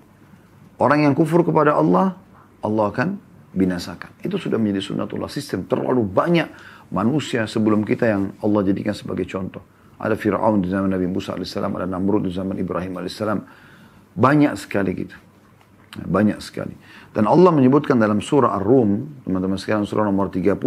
Orang 0.76 1.08
yang 1.08 1.16
kufur 1.16 1.48
kepada 1.48 1.80
Allah, 1.80 2.20
Allah 2.60 2.86
akan 2.92 3.16
binasakan. 3.54 4.20
Itu 4.26 4.42
sudah 4.42 4.58
menjadi 4.58 4.94
sunnatullah. 4.94 5.30
Sistem 5.30 5.70
terlalu 5.70 6.02
banyak 6.04 6.50
manusia 6.90 7.46
sebelum 7.46 7.86
kita 7.86 8.10
yang 8.10 8.34
Allah 8.42 8.62
jadikan 8.66 8.98
sebagai 8.98 9.30
contoh. 9.30 9.62
Ada 10.02 10.18
Fir'aun 10.18 10.60
di 10.60 10.68
zaman 10.68 10.92
Nabi 10.92 11.08
Musa 11.08 11.38
AS, 11.38 11.54
ada 11.56 11.88
Namrud 11.88 12.28
di 12.28 12.34
zaman 12.34 12.58
Ibrahim 12.60 13.00
AS. 13.00 13.22
Banyak 14.14 14.54
sekali 14.58 14.92
gitu. 14.98 15.16
Banyak 15.94 16.42
sekali. 16.42 16.74
Dan 17.14 17.30
Allah 17.30 17.54
menyebutkan 17.54 18.02
dalam 18.02 18.18
surah 18.18 18.58
Ar-Rum, 18.58 19.22
teman-teman 19.24 19.62
sekalian 19.62 19.86
surah 19.86 20.10
nomor 20.10 20.34
30, 20.34 20.58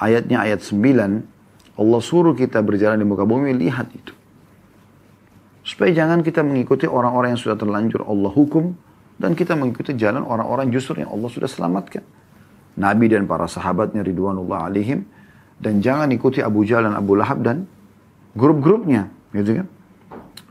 ayatnya 0.00 0.40
ayat 0.40 0.64
9, 0.64 1.76
Allah 1.76 2.00
suruh 2.00 2.32
kita 2.32 2.64
berjalan 2.64 3.04
di 3.04 3.06
muka 3.06 3.28
bumi, 3.28 3.52
lihat 3.52 3.92
itu. 3.92 4.16
Supaya 5.64 5.92
jangan 5.92 6.24
kita 6.24 6.40
mengikuti 6.40 6.88
orang-orang 6.88 7.36
yang 7.36 7.40
sudah 7.40 7.56
terlanjur 7.60 8.04
Allah 8.08 8.32
hukum, 8.32 8.76
dan 9.18 9.38
kita 9.38 9.54
mengikuti 9.54 9.94
jalan 9.94 10.26
orang-orang 10.26 10.70
justru 10.74 11.02
yang 11.02 11.10
Allah 11.14 11.30
sudah 11.30 11.50
selamatkan. 11.50 12.02
Nabi 12.74 13.06
dan 13.06 13.30
para 13.30 13.46
sahabatnya 13.46 14.02
ridwanullah 14.02 14.66
alaihim, 14.66 15.06
dan 15.62 15.78
jangan 15.78 16.10
ikuti 16.10 16.42
Abu 16.42 16.66
Jahal 16.66 16.90
dan 16.90 16.98
Abu 16.98 17.14
Lahab 17.14 17.46
dan 17.46 17.70
grup-grupnya, 18.34 19.06
gitu 19.30 19.62
kan? 19.62 19.66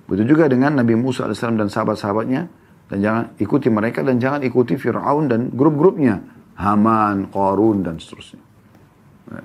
Begitu 0.08 0.36
juga 0.36 0.48
dengan 0.48 0.80
Nabi 0.80 0.96
Musa 0.96 1.28
AS 1.28 1.44
dan 1.44 1.68
sahabat-sahabatnya, 1.68 2.48
dan 2.88 2.98
jangan 3.00 3.24
ikuti 3.40 3.68
mereka 3.68 4.04
dan 4.04 4.20
jangan 4.24 4.40
ikuti 4.44 4.80
Fir'aun 4.80 5.28
dan 5.28 5.52
grup-grupnya, 5.52 6.24
Haman, 6.56 7.28
Qarun 7.34 7.84
dan 7.84 8.00
seterusnya. 8.00 8.40
Ya. 9.32 9.44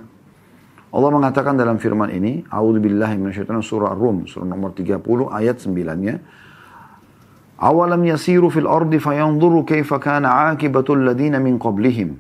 Allah 0.88 1.10
mengatakan 1.12 1.58
dalam 1.58 1.76
firman 1.76 2.08
ini, 2.14 2.46
A'udzubillahi 2.48 3.20
minasyaitonir 3.20 3.60
surah 3.60 3.92
Rum, 3.92 4.24
surah 4.24 4.48
nomor 4.48 4.72
30 4.72 5.02
ayat 5.28 5.60
9-nya. 5.60 6.14
Awalam 7.58 8.06
yasiru 8.06 8.54
fil 8.54 8.70
ardi 8.70 9.02
fayanzuru 9.02 9.66
kaifa 9.66 9.98
kana 9.98 10.54
akibatul 10.54 11.02
ladina 11.02 11.42
min 11.42 11.58
qablihim. 11.58 12.14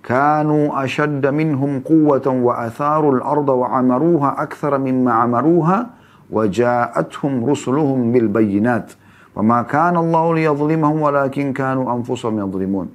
Kanu 0.00 0.72
ashadda 0.72 1.28
minhum 1.28 1.84
quwwatan 1.84 2.40
wa 2.40 2.56
atharu 2.64 3.20
al-arda 3.20 3.52
wa 3.52 3.68
amaruha 3.76 4.40
akthara 4.40 4.80
mimma 4.80 5.20
amaruha 5.28 5.92
wa 6.32 6.42
ja'atuhum 6.48 7.44
rusuluhum 7.44 8.08
bil 8.16 8.32
bayyinat. 8.32 8.96
Wa 9.36 9.44
ma 9.44 9.60
kana 9.68 10.00
Allahu 10.00 10.40
liyadhlimahum 10.40 11.04
walakin 11.04 11.52
kanu 11.52 11.84
anfusahum 11.84 12.40
yadhlimun. 12.40 12.88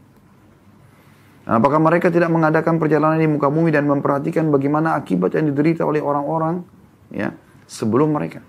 Apakah 1.46 1.78
mereka 1.78 2.10
tidak 2.10 2.34
mengadakan 2.34 2.82
perjalanan 2.82 3.22
di 3.22 3.30
muka 3.30 3.54
bumi 3.54 3.70
dan 3.70 3.86
memperhatikan 3.86 4.50
bagaimana 4.50 4.98
akibat 4.98 5.38
yang 5.38 5.52
diderita 5.54 5.86
oleh 5.86 6.02
orang-orang 6.02 6.66
ya 7.14 7.36
sebelum 7.70 8.16
mereka 8.18 8.42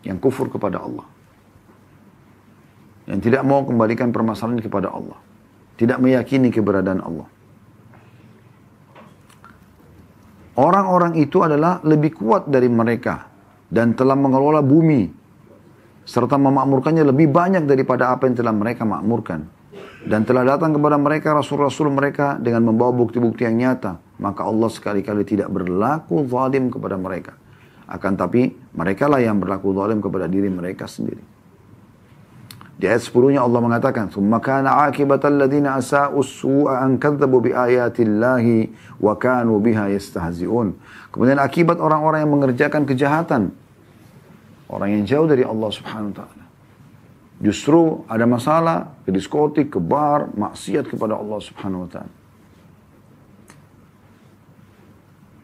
yang 0.00 0.16
kufur 0.16 0.48
kepada 0.48 0.80
Allah. 0.80 1.19
Yang 3.10 3.20
tidak 3.26 3.42
mau 3.42 3.66
kembalikan 3.66 4.14
permasalahan 4.14 4.62
kepada 4.62 4.94
Allah. 4.94 5.18
Tidak 5.74 5.98
meyakini 5.98 6.54
keberadaan 6.54 7.02
Allah. 7.02 7.26
Orang-orang 10.60 11.18
itu 11.18 11.42
adalah 11.42 11.82
lebih 11.82 12.14
kuat 12.14 12.46
dari 12.46 12.70
mereka 12.70 13.26
dan 13.66 13.96
telah 13.96 14.14
mengelola 14.14 14.60
bumi 14.60 15.08
serta 16.04 16.36
memakmurkannya 16.36 17.06
lebih 17.06 17.30
banyak 17.30 17.64
daripada 17.64 18.10
apa 18.10 18.26
yang 18.26 18.36
telah 18.38 18.54
mereka 18.54 18.82
makmurkan. 18.82 19.46
Dan 20.00 20.24
telah 20.24 20.42
datang 20.42 20.72
kepada 20.72 20.96
mereka 20.96 21.36
rasul-rasul 21.36 21.92
mereka 21.92 22.40
dengan 22.40 22.72
membawa 22.72 22.92
bukti-bukti 22.92 23.44
yang 23.44 23.56
nyata. 23.60 24.00
Maka 24.20 24.48
Allah 24.48 24.68
sekali-kali 24.72 25.22
tidak 25.28 25.48
berlaku 25.52 26.24
zalim 26.26 26.72
kepada 26.72 26.96
mereka. 26.96 27.36
Akan 27.84 28.16
tapi 28.16 28.52
mereka 28.76 29.06
lah 29.06 29.20
yang 29.20 29.38
berlaku 29.38 29.70
zalim 29.76 30.00
kepada 30.00 30.24
diri 30.24 30.48
mereka 30.48 30.88
sendiri. 30.88 31.29
Di 32.80 32.88
ayat 32.88 33.04
10-nya 33.04 33.44
Allah 33.44 33.60
mengatakan, 33.60 34.08
"Tsumma 34.08 34.40
kana 34.40 34.88
'aqibatal 34.88 35.36
ladzina 35.36 35.76
asa'u 35.76 36.16
su'a 36.24 36.80
an 36.80 36.96
kadzabu 36.96 37.44
bi 37.44 37.52
ayatillahi 37.52 38.72
wa 39.04 39.12
kanu 39.20 39.60
biha 39.60 39.92
yastahzi'un." 39.92 40.80
Kemudian 41.12 41.36
akibat 41.36 41.76
orang-orang 41.76 42.24
yang 42.24 42.32
mengerjakan 42.32 42.88
kejahatan, 42.88 43.52
orang 44.72 44.96
yang 44.96 45.04
jauh 45.04 45.28
dari 45.28 45.44
Allah 45.44 45.68
Subhanahu 45.68 46.08
wa 46.08 46.24
taala. 46.24 46.44
Justru 47.44 48.00
ada 48.08 48.24
masalah 48.24 48.96
ke 49.04 49.12
diskotik, 49.12 49.76
ke 49.76 49.80
bar, 49.80 50.32
maksiat 50.32 50.88
kepada 50.88 51.20
Allah 51.20 51.36
Subhanahu 51.36 51.84
wa 51.84 51.90
taala. 51.92 52.19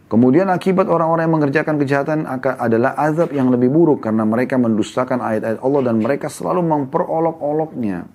Kemudian 0.06 0.46
akibat 0.46 0.86
orang-orang 0.86 1.26
yang 1.26 1.34
mengerjakan 1.34 1.82
kejahatan 1.82 2.30
adalah 2.38 2.94
azab 2.94 3.34
yang 3.34 3.50
lebih 3.50 3.74
buruk 3.74 4.06
karena 4.06 4.22
mereka 4.22 4.54
mendustakan 4.54 5.18
ayat-ayat 5.18 5.58
Allah 5.58 5.80
dan 5.82 5.98
mereka 5.98 6.30
selalu 6.30 6.62
memperolok-oloknya. 6.62 8.06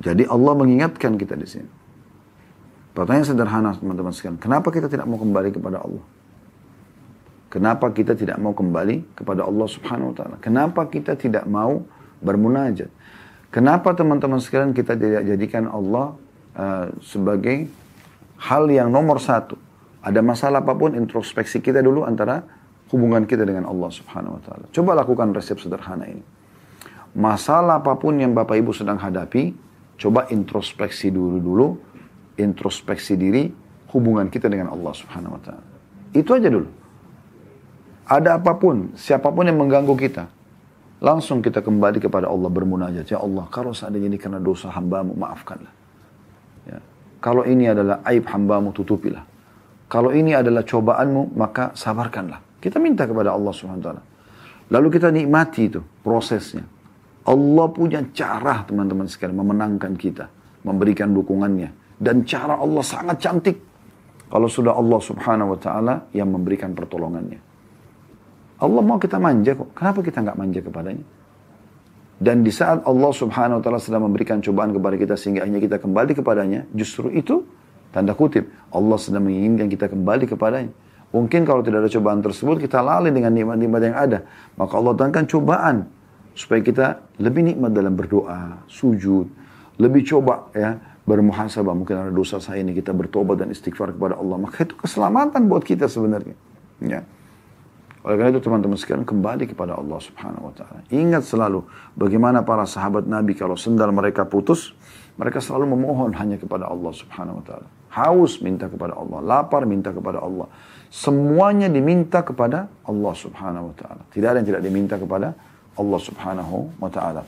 Jadi 0.00 0.22
Allah 0.30 0.52
mengingatkan 0.54 1.18
kita 1.18 1.34
di 1.34 1.50
sini. 1.50 1.70
Pertanyaan 2.94 3.26
sederhana 3.26 3.70
teman-teman 3.74 4.14
sekalian, 4.14 4.38
kenapa 4.38 4.70
kita 4.70 4.86
tidak 4.86 5.06
mau 5.06 5.18
kembali 5.18 5.50
kepada 5.50 5.78
Allah? 5.82 6.04
Kenapa 7.50 7.90
kita 7.90 8.14
tidak 8.14 8.38
mau 8.38 8.54
kembali 8.54 9.18
kepada 9.18 9.42
Allah 9.42 9.66
Subhanahu 9.66 10.14
wa 10.14 10.16
taala? 10.16 10.36
Kenapa 10.38 10.86
kita 10.86 11.18
tidak 11.18 11.42
mau 11.50 11.82
bermunajat? 12.22 12.86
Kenapa 13.50 13.90
teman-teman 13.98 14.38
sekalian 14.38 14.70
kita 14.70 14.94
tidak 14.94 15.26
jadikan 15.26 15.66
Allah 15.66 16.14
uh, 16.54 16.94
sebagai 17.02 17.66
hal 18.40 18.64
yang 18.72 18.88
nomor 18.88 19.20
satu. 19.20 19.56
Ada 20.00 20.24
masalah 20.24 20.64
apa 20.64 20.72
pun, 20.72 20.96
introspeksi 20.96 21.60
kita 21.60 21.84
dulu 21.84 22.08
antara 22.08 22.40
hubungan 22.88 23.28
kita 23.28 23.44
dengan 23.44 23.68
Allah 23.68 23.92
subhanahu 23.92 24.40
wa 24.40 24.42
ta'ala. 24.42 24.64
Coba 24.72 24.96
lakukan 24.96 25.36
resep 25.36 25.60
sederhana 25.60 26.08
ini. 26.08 26.24
Masalah 27.12 27.84
apa 27.84 27.94
pun 28.00 28.16
yang 28.16 28.32
Bapak 28.32 28.56
Ibu 28.56 28.72
sedang 28.72 28.96
hadapi, 28.96 29.52
coba 30.00 30.30
introspeksi 30.32 31.12
dulu-dulu, 31.12 31.76
introspeksi 32.40 33.18
diri, 33.20 33.52
hubungan 33.92 34.32
kita 34.32 34.48
dengan 34.48 34.72
Allah 34.72 34.94
subhanahu 34.94 35.36
wa 35.36 35.42
ta'ala. 35.42 35.66
Itu 36.16 36.32
aja 36.32 36.48
dulu. 36.48 36.70
Ada 38.10 38.42
apa 38.42 38.56
pun, 38.58 38.96
siapa 38.98 39.30
pun 39.30 39.46
yang 39.46 39.60
mengganggu 39.60 39.94
kita, 39.94 40.26
langsung 40.98 41.44
kita 41.44 41.62
kembali 41.62 42.02
kepada 42.02 42.26
Allah 42.26 42.50
bermunajat. 42.50 43.06
Ya 43.06 43.20
Allah, 43.22 43.46
kalau 43.52 43.70
seandainya 43.70 44.16
ini 44.16 44.18
karena 44.18 44.42
dosa 44.42 44.72
hambamu, 44.72 45.14
maafkanlah. 45.14 45.79
Kalau 47.20 47.44
ini 47.44 47.68
adalah 47.68 48.00
aib 48.08 48.24
hambamu, 48.32 48.72
tutupilah. 48.72 49.22
Kalau 49.90 50.10
ini 50.10 50.32
adalah 50.32 50.64
cobaanmu, 50.64 51.36
maka 51.36 51.76
sabarkanlah. 51.76 52.40
Kita 52.60 52.80
minta 52.80 53.04
kepada 53.04 53.36
Allah 53.36 53.52
SWT. 53.52 53.88
Lalu 54.70 54.88
kita 54.88 55.12
nikmati 55.12 55.68
itu 55.68 55.80
prosesnya. 56.00 56.64
Allah 57.28 57.66
punya 57.68 58.00
cara 58.16 58.64
teman-teman 58.64 59.04
sekalian 59.04 59.36
memenangkan 59.36 59.92
kita. 59.98 60.30
Memberikan 60.64 61.12
dukungannya. 61.12 62.00
Dan 62.00 62.24
cara 62.24 62.56
Allah 62.56 62.80
sangat 62.80 63.20
cantik. 63.20 63.58
Kalau 64.30 64.46
sudah 64.46 64.78
Allah 64.78 65.00
subhanahu 65.02 65.52
wa 65.52 65.58
ta'ala 65.58 65.94
yang 66.14 66.30
memberikan 66.30 66.72
pertolongannya. 66.72 67.40
Allah 68.62 68.82
mau 68.84 68.96
kita 68.96 69.18
manja 69.18 69.58
kok. 69.58 69.74
Kenapa 69.74 70.00
kita 70.00 70.22
nggak 70.22 70.38
manja 70.38 70.60
kepadanya? 70.62 71.04
Dan 72.20 72.44
di 72.44 72.52
saat 72.52 72.84
Allah 72.84 73.12
subhanahu 73.16 73.58
wa 73.58 73.62
ta'ala 73.64 73.80
sedang 73.80 74.04
memberikan 74.04 74.44
cobaan 74.44 74.76
kepada 74.76 75.00
kita 75.00 75.16
sehingga 75.16 75.40
hanya 75.40 75.56
kita 75.56 75.80
kembali 75.80 76.12
kepadanya, 76.12 76.68
justru 76.76 77.08
itu 77.16 77.48
tanda 77.96 78.12
kutip 78.12 78.44
Allah 78.76 79.00
sedang 79.00 79.24
menginginkan 79.24 79.72
kita 79.72 79.88
kembali 79.88 80.28
kepadanya. 80.28 80.68
Mungkin 81.16 81.48
kalau 81.48 81.64
tidak 81.64 81.88
ada 81.88 81.90
cobaan 81.90 82.20
tersebut 82.20 82.60
kita 82.60 82.84
lalai 82.84 83.08
dengan 83.08 83.32
nikmat-nikmat 83.32 83.80
yang 83.82 83.96
ada. 83.96 84.18
Maka 84.54 84.72
Allah 84.76 84.92
datangkan 84.94 85.24
cobaan 85.32 85.76
supaya 86.36 86.60
kita 86.60 86.86
lebih 87.18 87.40
nikmat 87.40 87.72
dalam 87.72 87.96
berdoa, 87.96 88.68
sujud, 88.68 89.26
lebih 89.80 90.04
coba 90.04 90.52
ya 90.52 90.76
bermuhasabah 91.08 91.74
mungkin 91.74 91.96
ada 92.06 92.12
dosa 92.12 92.38
saya 92.38 92.62
ini 92.62 92.76
kita 92.76 92.94
bertobat 92.94 93.42
dan 93.42 93.48
istighfar 93.50 93.96
kepada 93.96 94.20
Allah. 94.20 94.36
Maka 94.38 94.68
itu 94.68 94.76
keselamatan 94.76 95.48
buat 95.48 95.64
kita 95.64 95.88
sebenarnya. 95.88 96.36
Ya. 96.84 97.02
Oleh 98.00 98.16
karena 98.16 98.32
itu 98.32 98.40
teman-teman 98.40 98.80
sekalian 98.80 99.04
kembali 99.04 99.44
kepada 99.44 99.76
Allah 99.76 100.00
subhanahu 100.00 100.48
wa 100.48 100.54
ta'ala. 100.56 100.80
Ingat 100.88 101.28
selalu 101.28 101.68
bagaimana 101.92 102.40
para 102.40 102.64
sahabat 102.64 103.04
Nabi 103.04 103.36
kalau 103.36 103.60
sendal 103.60 103.92
mereka 103.92 104.24
putus, 104.24 104.72
mereka 105.20 105.44
selalu 105.44 105.76
memohon 105.76 106.16
hanya 106.16 106.40
kepada 106.40 106.64
Allah 106.64 106.92
subhanahu 106.96 107.40
wa 107.40 107.44
ta'ala. 107.44 107.68
Haus 107.92 108.40
minta 108.40 108.72
kepada 108.72 108.96
Allah, 108.96 109.20
lapar 109.20 109.68
minta 109.68 109.92
kepada 109.92 110.16
Allah. 110.16 110.48
Semuanya 110.88 111.68
diminta 111.68 112.24
kepada 112.24 112.72
Allah 112.88 113.12
subhanahu 113.12 113.68
wa 113.68 113.74
ta'ala. 113.76 114.02
Tidak 114.08 114.28
ada 114.32 114.40
yang 114.40 114.48
tidak 114.48 114.62
diminta 114.64 114.96
kepada 114.96 115.36
Allah 115.76 116.00
subhanahu 116.00 116.56
wa 116.80 116.88
ta'ala. 116.88 117.22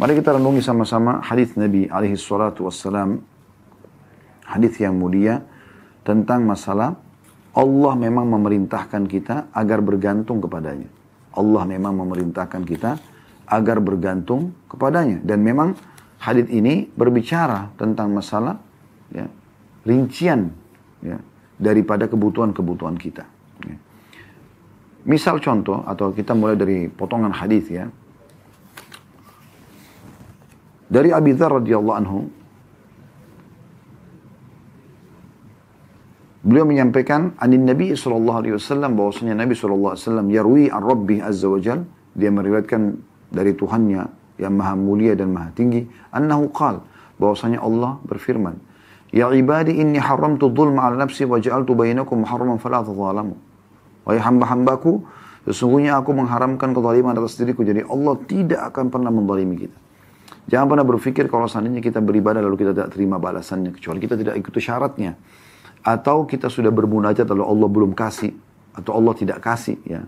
Mari 0.00 0.12
kita 0.16 0.40
renungi 0.40 0.64
sama-sama 0.64 1.20
hadis 1.20 1.52
Nabi 1.60 1.92
alaihi 1.92 2.16
salatu. 2.16 2.64
Hadis 4.46 4.74
yang 4.80 4.96
mulia 4.96 5.44
tentang 6.08 6.46
masalah 6.46 6.96
Allah 7.56 7.96
memang 7.96 8.28
memerintahkan 8.28 9.08
kita 9.08 9.48
agar 9.56 9.80
bergantung 9.80 10.44
kepadanya. 10.44 10.92
Allah 11.32 11.64
memang 11.64 12.04
memerintahkan 12.04 12.62
kita 12.68 13.00
agar 13.48 13.80
bergantung 13.80 14.52
kepadanya. 14.68 15.24
Dan 15.24 15.40
memang 15.40 15.72
hadith 16.20 16.52
ini 16.52 16.84
berbicara 16.92 17.72
tentang 17.80 18.12
masalah 18.12 18.60
ya, 19.08 19.24
rincian 19.88 20.52
ya, 21.00 21.16
daripada 21.56 22.04
kebutuhan-kebutuhan 22.12 23.00
kita. 23.00 23.24
Ya. 23.64 23.76
Misal 25.08 25.40
contoh, 25.40 25.80
atau 25.88 26.12
kita 26.12 26.36
mulai 26.36 26.60
dari 26.60 26.92
potongan 26.92 27.32
hadith 27.32 27.72
ya. 27.72 27.88
Dari 30.92 31.08
Abi 31.08 31.32
Dhar 31.32 31.56
radhiyallahu 31.56 31.96
anhu, 31.98 32.28
Beliau 36.46 36.62
menyampaikan 36.62 37.34
anin 37.42 37.66
Nabi 37.66 37.98
sallallahu 37.98 38.38
alaihi 38.38 38.54
wasallam 38.54 38.94
bahwasanya 38.94 39.34
Nabi 39.34 39.58
sallallahu 39.58 39.98
alaihi 39.98 40.04
wasallam 40.06 40.26
yarwi 40.30 40.64
an 40.70 40.78
Rabbi 40.86 41.18
azza 41.18 41.50
wajal 41.50 41.82
dia 42.14 42.30
meriwayatkan 42.30 43.02
dari 43.34 43.50
Tuhannya 43.58 44.06
yang 44.38 44.54
maha 44.54 44.78
mulia 44.78 45.18
dan 45.18 45.34
maha 45.34 45.50
tinggi. 45.58 45.90
Annahu 46.14 46.54
qal 46.54 46.86
bahwasanya 47.18 47.58
Allah 47.58 47.98
berfirman 48.06 48.62
ya 49.10 49.26
ibadi 49.34 49.74
inni 49.74 49.98
haramtu 49.98 50.46
dhulma 50.46 50.86
ala 50.86 51.02
nafsi 51.02 51.26
wa 51.26 51.42
ja'altu 51.42 51.74
bainakum 51.74 52.22
muharraman 52.22 52.62
fala 52.62 52.86
tadhalamu. 52.86 53.34
Wahai 54.06 54.22
hamba-hambaku 54.22 55.02
sesungguhnya 55.50 55.98
aku 55.98 56.14
mengharamkan 56.14 56.70
kezaliman 56.70 57.18
atas 57.18 57.42
diriku 57.42 57.66
jadi 57.66 57.82
Allah 57.90 58.14
tidak 58.22 58.70
akan 58.70 58.94
pernah 58.94 59.10
menzalimi 59.10 59.66
kita. 59.66 59.78
Jangan 60.46 60.66
pernah 60.70 60.86
berpikir 60.86 61.26
kalau 61.26 61.50
seandainya 61.50 61.82
kita 61.82 61.98
beribadah 61.98 62.38
lalu 62.38 62.54
kita 62.62 62.70
tidak 62.70 62.94
terima 62.94 63.18
balasannya 63.18 63.74
kecuali 63.74 63.98
kita 63.98 64.14
tidak 64.14 64.38
ikuti 64.38 64.62
syaratnya 64.62 65.18
atau 65.86 66.26
kita 66.26 66.50
sudah 66.50 66.74
bermunajat 66.74 67.30
lalu 67.30 67.46
Allah 67.46 67.68
belum 67.70 67.94
kasih 67.94 68.34
atau 68.74 68.98
Allah 68.98 69.14
tidak 69.14 69.38
kasih 69.38 69.78
ya. 69.86 70.02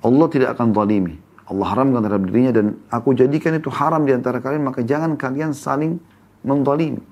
Allah 0.00 0.26
tidak 0.30 0.54
akan 0.54 0.70
zalimi. 0.70 1.18
Allah 1.50 1.66
haramkan 1.66 2.00
terhadap 2.06 2.24
dirinya 2.30 2.52
dan 2.54 2.66
aku 2.94 3.10
jadikan 3.18 3.58
itu 3.58 3.68
haram 3.74 4.06
di 4.06 4.14
antara 4.14 4.38
kalian 4.38 4.70
maka 4.70 4.86
jangan 4.86 5.18
kalian 5.18 5.50
saling 5.50 5.98
menzalimi. 6.46 7.02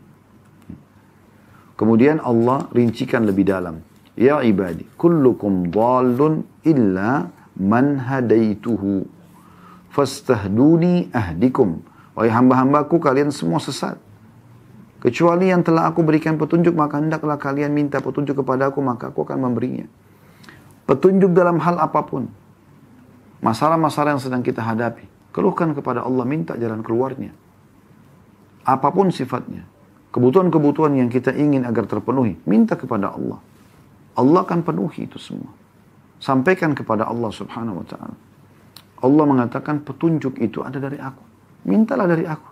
Kemudian 1.74 2.22
Allah 2.22 2.70
rincikan 2.70 3.26
lebih 3.26 3.50
dalam. 3.50 3.82
Ya 4.14 4.38
ibadi 4.42 4.86
kullukum 4.94 5.74
dhalun 5.74 6.46
illa 6.62 7.34
man 7.58 7.98
hadaituhu. 7.98 9.10
Fastahduni 9.90 11.10
ahdikum. 11.10 11.82
Wahai 12.14 12.30
hamba-hambaku 12.30 13.02
kalian 13.02 13.34
semua 13.34 13.58
sesat 13.58 13.98
Kecuali 14.98 15.46
yang 15.46 15.62
telah 15.62 15.86
aku 15.86 16.02
berikan 16.02 16.34
petunjuk, 16.34 16.74
maka 16.74 16.98
hendaklah 16.98 17.38
kalian 17.38 17.70
minta 17.70 18.02
petunjuk 18.02 18.42
kepada 18.42 18.74
aku, 18.74 18.82
maka 18.82 19.14
aku 19.14 19.22
akan 19.22 19.46
memberinya. 19.46 19.86
Petunjuk 20.90 21.30
dalam 21.30 21.62
hal 21.62 21.78
apa 21.78 22.02
pun. 22.02 22.26
Masalah-masalah 23.38 24.18
yang 24.18 24.22
sedang 24.22 24.42
kita 24.42 24.58
hadapi. 24.58 25.06
Keluhkan 25.30 25.70
kepada 25.70 26.02
Allah, 26.02 26.26
minta 26.26 26.58
jalan 26.58 26.82
keluarnya. 26.82 27.30
Apa 28.66 28.90
pun 28.90 29.14
sifatnya. 29.14 29.62
Kebutuhan-kebutuhan 30.10 30.98
yang 30.98 31.06
kita 31.06 31.30
ingin 31.30 31.62
agar 31.62 31.86
terpenuhi, 31.86 32.34
minta 32.42 32.74
kepada 32.74 33.14
Allah. 33.14 33.38
Allah 34.18 34.40
akan 34.42 34.66
penuhi 34.66 35.06
itu 35.06 35.20
semua. 35.22 35.54
Sampaikan 36.18 36.74
kepada 36.74 37.06
Allah 37.06 37.30
subhanahu 37.30 37.84
wa 37.84 37.86
ta'ala. 37.86 38.16
Allah 38.98 39.24
mengatakan 39.30 39.78
petunjuk 39.86 40.42
itu 40.42 40.58
ada 40.66 40.82
dari 40.82 40.98
aku. 40.98 41.22
Mintalah 41.70 42.10
dari 42.10 42.26
aku. 42.26 42.50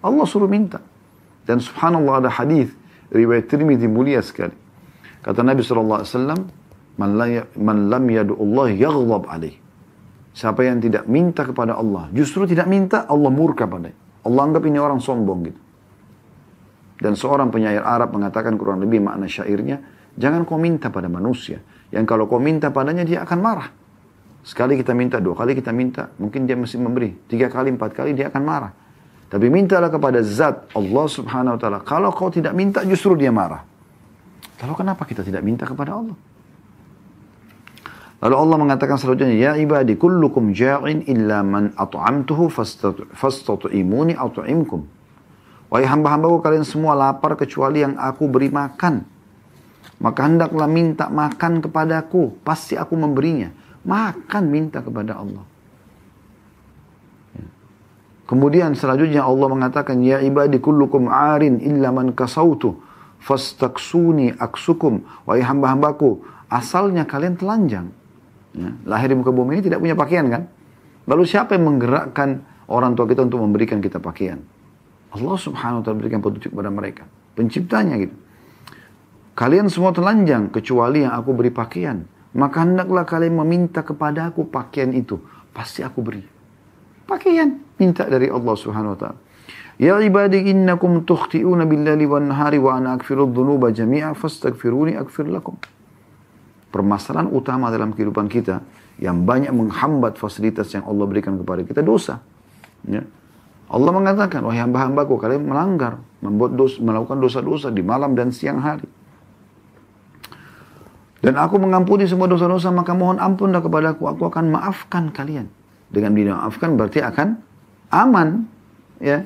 Allah 0.00 0.24
suruh 0.24 0.48
minta. 0.48 0.80
Dan 1.48 1.64
subhanallah 1.64 2.28
ada 2.28 2.30
hadis 2.30 2.68
riwayat 3.08 3.48
Tirmidzi 3.48 3.88
mulia 3.88 4.20
sekali. 4.20 4.52
Kata 5.24 5.40
Nabi 5.40 5.64
SAW, 5.64 6.04
Man, 6.98 7.14
la, 7.14 7.46
man 7.54 7.86
lam 7.86 8.04
yadu 8.10 8.34
Allah 8.42 8.74
yaghdab 8.74 9.30
alaih. 9.30 9.54
Siapa 10.34 10.66
yang 10.66 10.82
tidak 10.82 11.06
minta 11.06 11.46
kepada 11.46 11.78
Allah, 11.78 12.10
justru 12.10 12.42
tidak 12.42 12.66
minta, 12.66 13.06
Allah 13.06 13.30
murka 13.30 13.70
padanya. 13.70 13.94
Allah 14.26 14.42
anggap 14.42 14.66
ini 14.66 14.82
orang 14.82 14.98
sombong 14.98 15.40
gitu. 15.46 15.60
Dan 16.98 17.14
seorang 17.14 17.54
penyair 17.54 17.86
Arab 17.86 18.10
mengatakan 18.10 18.58
kurang 18.58 18.82
lebih 18.82 18.98
makna 18.98 19.30
syairnya, 19.30 19.78
jangan 20.18 20.42
kau 20.42 20.58
minta 20.58 20.90
pada 20.90 21.06
manusia. 21.06 21.62
Yang 21.94 22.04
kalau 22.10 22.26
kau 22.26 22.42
minta 22.42 22.74
padanya 22.74 23.06
dia 23.06 23.22
akan 23.22 23.38
marah. 23.38 23.70
Sekali 24.42 24.74
kita 24.74 24.90
minta, 24.90 25.22
dua 25.22 25.38
kali 25.38 25.54
kita 25.54 25.70
minta, 25.70 26.10
mungkin 26.18 26.50
dia 26.50 26.58
mesti 26.58 26.82
memberi. 26.82 27.14
Tiga 27.30 27.46
kali, 27.46 27.70
empat 27.78 27.94
kali 27.94 28.10
dia 28.18 28.26
akan 28.26 28.42
marah. 28.42 28.72
Tapi 29.28 29.46
mintalah 29.52 29.92
kepada 29.92 30.24
zat 30.24 30.72
Allah 30.72 31.06
subhanahu 31.06 31.56
wa 31.56 31.60
ta'ala. 31.60 31.78
Kalau 31.84 32.08
kau 32.16 32.32
tidak 32.32 32.56
minta 32.56 32.80
justru 32.88 33.12
dia 33.12 33.28
marah. 33.28 33.60
Lalu 34.64 34.74
kenapa 34.74 35.04
kita 35.04 35.20
tidak 35.20 35.44
minta 35.44 35.68
kepada 35.68 36.00
Allah? 36.00 36.16
Lalu 38.18 38.34
Allah 38.34 38.56
mengatakan 38.58 38.98
selanjutnya, 38.98 39.36
Ya 39.36 39.52
ibadi 39.54 39.94
kullukum 39.94 40.50
ja'in 40.50 41.06
illa 41.06 41.44
man 41.46 41.70
at'amtuhu 41.76 42.50
fastat'imuni 43.14 44.18
at'imkum. 44.18 44.80
Wahai 45.68 45.84
hamba-hambaku 45.84 46.40
kalian 46.40 46.64
semua 46.64 46.96
lapar 46.96 47.36
kecuali 47.36 47.84
yang 47.84 48.00
aku 48.00 48.26
beri 48.26 48.48
makan. 48.48 49.04
Maka 50.00 50.20
hendaklah 50.24 50.66
minta 50.66 51.12
makan 51.12 51.60
kepadaku. 51.60 52.40
Pasti 52.40 52.80
aku 52.80 52.96
memberinya. 52.96 53.52
Makan 53.84 54.42
minta 54.48 54.80
kepada 54.80 55.20
Allah. 55.20 55.44
Kemudian 58.28 58.76
selanjutnya 58.76 59.24
Allah 59.24 59.48
mengatakan, 59.48 60.04
Ya 60.04 60.20
ibadi 60.20 60.60
kullukum 60.60 61.08
arin 61.08 61.64
illa 61.64 61.88
man 61.88 62.12
kasautu 62.12 62.76
fastaksuni 63.18 64.38
aksukum. 64.38 65.02
Wahai 65.26 65.42
hamba-hambaku, 65.42 66.22
asalnya 66.48 67.04
kalian 67.04 67.34
telanjang. 67.40 67.88
Ya, 68.54 68.70
lahir 68.88 69.12
di 69.12 69.16
muka 69.18 69.32
bumi 69.34 69.58
ini 69.60 69.62
tidak 69.68 69.82
punya 69.82 69.96
pakaian 69.98 70.26
kan? 70.30 70.42
Lalu 71.08 71.22
siapa 71.28 71.56
yang 71.56 71.68
menggerakkan 71.68 72.42
orang 72.68 72.96
tua 72.96 73.04
kita 73.08 73.24
untuk 73.24 73.40
memberikan 73.44 73.80
kita 73.80 74.00
pakaian? 74.00 74.40
Allah 75.08 75.36
subhanahu 75.40 75.80
wa 75.80 75.84
ta'ala 75.84 75.96
berikan 75.96 76.20
petunjuk 76.20 76.52
kepada 76.52 76.68
mereka. 76.68 77.04
Penciptanya 77.32 77.96
gitu. 77.96 78.16
Kalian 79.32 79.70
semua 79.70 79.94
telanjang 79.94 80.50
kecuali 80.50 81.06
yang 81.06 81.14
aku 81.14 81.30
beri 81.32 81.48
pakaian. 81.54 82.02
Maka 82.36 82.60
hendaklah 82.60 83.08
kalian 83.08 83.40
meminta 83.40 83.80
kepada 83.80 84.28
aku 84.28 84.52
pakaian 84.52 84.92
itu. 84.92 85.16
Pasti 85.54 85.80
aku 85.80 86.04
beri. 86.04 86.37
Pakaian. 87.08 87.56
Minta 87.80 88.04
dari 88.04 88.28
Allah 88.28 88.52
subhanahu 88.52 88.92
wa 88.94 88.98
ta'ala. 89.00 89.18
Ya 89.80 89.96
ibadi 90.02 90.52
innakum 90.52 91.08
tukhti'una 91.08 91.64
billahi 91.64 92.04
wan 92.04 92.28
nahari 92.28 92.60
wa 92.60 92.76
ana 92.76 92.98
akfiru 92.98 93.30
dhunuba 93.30 93.72
jami'a 93.72 94.12
fastaghfiruni 94.12 94.98
akfir 94.98 95.30
lakum 95.30 95.54
permasalahan 96.68 97.32
utama 97.32 97.72
dalam 97.72 97.96
kehidupan 97.96 98.28
kita 98.28 98.60
yang 99.00 99.24
banyak 99.24 99.50
menghambat 99.54 100.18
fasilitas 100.20 100.68
yang 100.74 100.84
Allah 100.84 101.06
berikan 101.06 101.38
kepada 101.38 101.62
kita 101.64 101.80
dosa. 101.80 102.20
Ya. 102.84 103.06
Allah 103.68 103.92
mengatakan, 103.92 104.42
wahai 104.48 104.64
hamba-hambaku, 104.64 105.20
kalian 105.20 105.44
melanggar, 105.44 106.00
membuat 106.24 106.56
dosa, 106.56 106.80
melakukan 106.80 107.20
dosa-dosa 107.20 107.68
di 107.68 107.84
malam 107.84 108.16
dan 108.16 108.32
siang 108.32 108.58
hari. 108.64 108.88
Dan 111.20 111.36
aku 111.36 111.60
mengampuni 111.60 112.08
semua 112.08 112.26
dosa-dosa, 112.26 112.72
maka 112.72 112.96
mohon 112.96 113.20
ampunlah 113.20 113.60
kepadaku, 113.60 114.08
aku 114.08 114.22
akan 114.32 114.56
maafkan 114.56 115.12
kalian. 115.12 115.52
Dengan 115.88 116.12
dimaafkan 116.12 116.76
berarti 116.76 117.00
akan 117.00 117.40
aman. 117.92 118.44
ya 119.00 119.24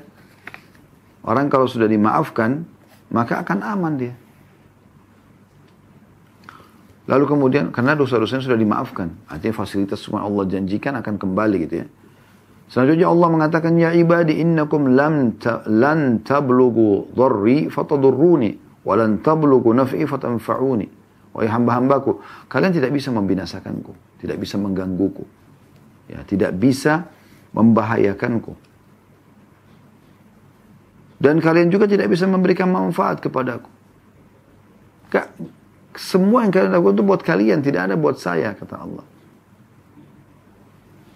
Orang 1.23 1.47
kalau 1.51 1.71
sudah 1.71 1.87
dimaafkan, 1.87 2.67
maka 3.15 3.43
akan 3.43 3.59
aman 3.63 3.95
dia. 3.95 4.15
Lalu 7.07 7.25
kemudian 7.27 7.75
karena 7.75 7.99
dosa-dosanya 7.99 8.47
sudah 8.47 8.59
dimaafkan, 8.59 9.11
artinya 9.27 9.55
fasilitas 9.59 10.03
semua 10.03 10.23
Allah 10.23 10.47
janjikan 10.47 10.95
akan 11.03 11.19
kembali 11.19 11.57
gitu 11.67 11.75
ya. 11.83 11.87
Selanjutnya 12.71 13.11
Allah 13.11 13.29
mengatakan 13.29 13.75
ya 13.77 13.91
ibadi 13.93 14.39
innakum 14.39 14.95
lam 14.97 15.37
ta, 15.37 15.67
lan 15.67 16.23
tablughu 16.25 17.11
dharri 17.13 17.69
fatadurruni 17.69 18.57
wa 18.87 18.95
lan 18.97 19.21
tablughu 19.21 19.75
naf'i 19.75 20.07
fatanfa'uni. 20.07 20.87
Wahai 21.33 21.49
hamba-hambaku, 21.49 22.21
kalian 22.49 22.77
tidak 22.77 22.93
bisa 22.93 23.09
membinasakanku, 23.09 23.93
tidak 24.21 24.37
bisa 24.37 24.61
menggangguku. 24.61 25.25
Ya, 26.11 26.23
tidak 26.27 26.59
bisa 26.59 27.07
membahayakanku. 27.53 28.57
Dan 31.23 31.39
kalian 31.39 31.71
juga 31.71 31.87
tidak 31.87 32.11
bisa 32.11 32.27
memberikan 32.27 32.67
manfaat 32.67 33.23
kepadaku. 33.23 33.71
Semua 35.95 36.43
yang 36.43 36.51
kalian 36.51 36.73
lakukan 36.73 36.95
itu 36.99 37.05
buat 37.05 37.23
kalian, 37.23 37.59
tidak 37.63 37.93
ada 37.93 37.95
buat 37.95 38.19
saya, 38.19 38.57
kata 38.57 38.75
Allah. 38.81 39.07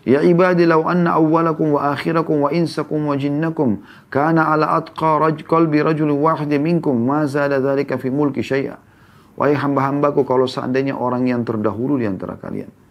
Ya 0.07 0.23
ibadi 0.23 0.63
law 0.63 0.87
anna 0.87 1.19
awwalakum 1.19 1.75
wa 1.75 1.91
akhirakum 1.91 2.47
wa 2.47 2.51
insakum 2.55 3.11
wa 3.11 3.19
jinnakum 3.19 3.83
kana 4.07 4.55
ala 4.55 4.79
atqa 4.79 5.19
raj 5.19 5.43
qalbi 5.43 5.83
rajul 5.83 6.15
wahid 6.15 6.55
minkum 6.63 6.95
ma 6.95 7.27
zada 7.27 7.59
dhalika 7.59 7.99
fi 7.99 8.07
mulki 8.15 8.39
syai'a. 8.39 8.79
Wahai 9.35 9.59
hamba-hambaku 9.59 10.23
kalau 10.23 10.47
seandainya 10.47 10.95
orang 10.95 11.27
yang 11.27 11.43
terdahulu 11.43 11.99
di 11.99 12.07
antara 12.07 12.39
kalian 12.39 12.86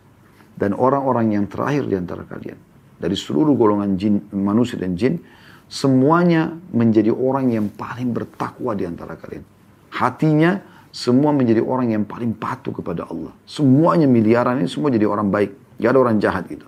dan 0.56 0.72
orang-orang 0.76 1.36
yang 1.36 1.46
terakhir 1.52 1.88
di 1.88 1.96
antara 2.00 2.24
kalian 2.24 2.58
dari 2.96 3.16
seluruh 3.16 3.54
golongan 3.54 4.00
jin, 4.00 4.24
manusia 4.32 4.80
dan 4.80 4.96
jin 4.96 5.20
semuanya 5.68 6.54
menjadi 6.72 7.12
orang 7.12 7.52
yang 7.52 7.68
paling 7.74 8.16
bertakwa 8.16 8.72
di 8.78 8.88
antara 8.88 9.20
kalian. 9.20 9.44
Hatinya 9.92 10.60
semua 10.96 11.36
menjadi 11.36 11.60
orang 11.60 11.92
yang 11.92 12.04
paling 12.08 12.32
patuh 12.36 12.72
kepada 12.72 13.04
Allah. 13.10 13.36
Semuanya 13.44 14.08
miliaran 14.08 14.64
ini 14.64 14.70
semua 14.72 14.88
jadi 14.88 15.04
orang 15.04 15.28
baik. 15.28 15.52
Gak 15.76 15.92
ada 15.92 16.00
orang 16.00 16.18
jahat 16.24 16.48
gitu. 16.48 16.64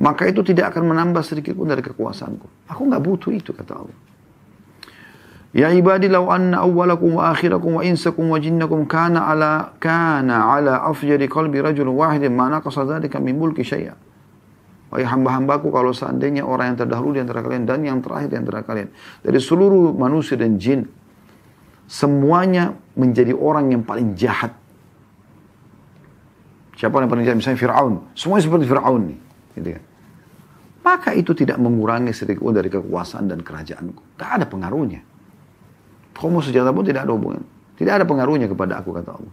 Maka 0.00 0.32
itu 0.32 0.40
tidak 0.40 0.72
akan 0.72 0.96
menambah 0.96 1.20
sedikit 1.20 1.52
pun 1.52 1.68
dari 1.68 1.84
kekuasaanku. 1.84 2.72
Aku 2.72 2.88
nggak 2.88 3.02
butuh 3.04 3.36
itu 3.36 3.52
kata 3.52 3.84
Allah. 3.84 3.96
Ya 5.50 5.66
ibadi 5.74 6.06
law 6.06 6.30
anna 6.30 6.62
awwalakum 6.62 7.18
wa 7.18 7.34
akhirakum 7.34 7.78
wa 7.78 7.82
insakum 7.82 8.30
wa 8.30 8.38
jinnakum 8.38 8.86
kana 8.86 9.26
ala 9.26 9.74
kana 9.82 10.46
ala 10.46 10.86
afjari 10.86 11.26
qalbi 11.26 11.58
rajul 11.58 11.90
wahid 11.90 12.22
ma 12.30 12.46
naqasa 12.46 12.86
dzalika 12.86 13.18
min 13.18 13.34
mulki 13.34 13.66
syai'a. 13.66 13.98
Wahai 14.94 15.06
hamba-hambaku 15.06 15.70
kalau 15.74 15.90
seandainya 15.90 16.46
orang 16.46 16.74
yang 16.74 16.78
terdahulu 16.86 17.18
di 17.18 17.22
antara 17.22 17.42
kalian 17.42 17.66
dan 17.66 17.82
yang 17.82 17.98
terakhir 17.98 18.30
di 18.30 18.38
antara 18.38 18.62
kalian 18.62 18.90
dari 19.22 19.38
seluruh 19.38 19.94
manusia 19.94 20.38
dan 20.38 20.58
jin 20.58 20.86
semuanya 21.90 22.74
menjadi 22.94 23.34
orang 23.34 23.74
yang 23.74 23.82
paling 23.82 24.14
jahat. 24.14 24.54
Siapa 26.78 26.94
yang 27.02 27.10
paling 27.10 27.26
jahat? 27.26 27.38
Misalnya 27.42 27.58
Fir'aun. 27.58 27.94
Semuanya 28.14 28.42
seperti 28.46 28.64
Fir'aun 28.70 29.02
nih. 29.10 29.18
Gitu 29.58 29.68
kan. 29.74 29.84
Maka 30.80 31.10
itu 31.12 31.34
tidak 31.36 31.58
mengurangi 31.58 32.14
sedikit 32.14 32.46
dari 32.54 32.70
kekuasaan 32.70 33.26
dan 33.26 33.42
kerajaanku. 33.42 34.16
Tak 34.16 34.30
ada 34.40 34.46
pengaruhnya. 34.46 35.09
Kamu 36.20 36.44
sejahtera 36.44 36.76
pun 36.76 36.84
tidak 36.84 37.08
ada 37.08 37.16
hubungan. 37.16 37.40
Tidak 37.80 37.88
ada 37.88 38.04
pengaruhnya 38.04 38.44
kepada 38.44 38.76
aku, 38.84 38.92
kata 38.92 39.16
Allah. 39.16 39.32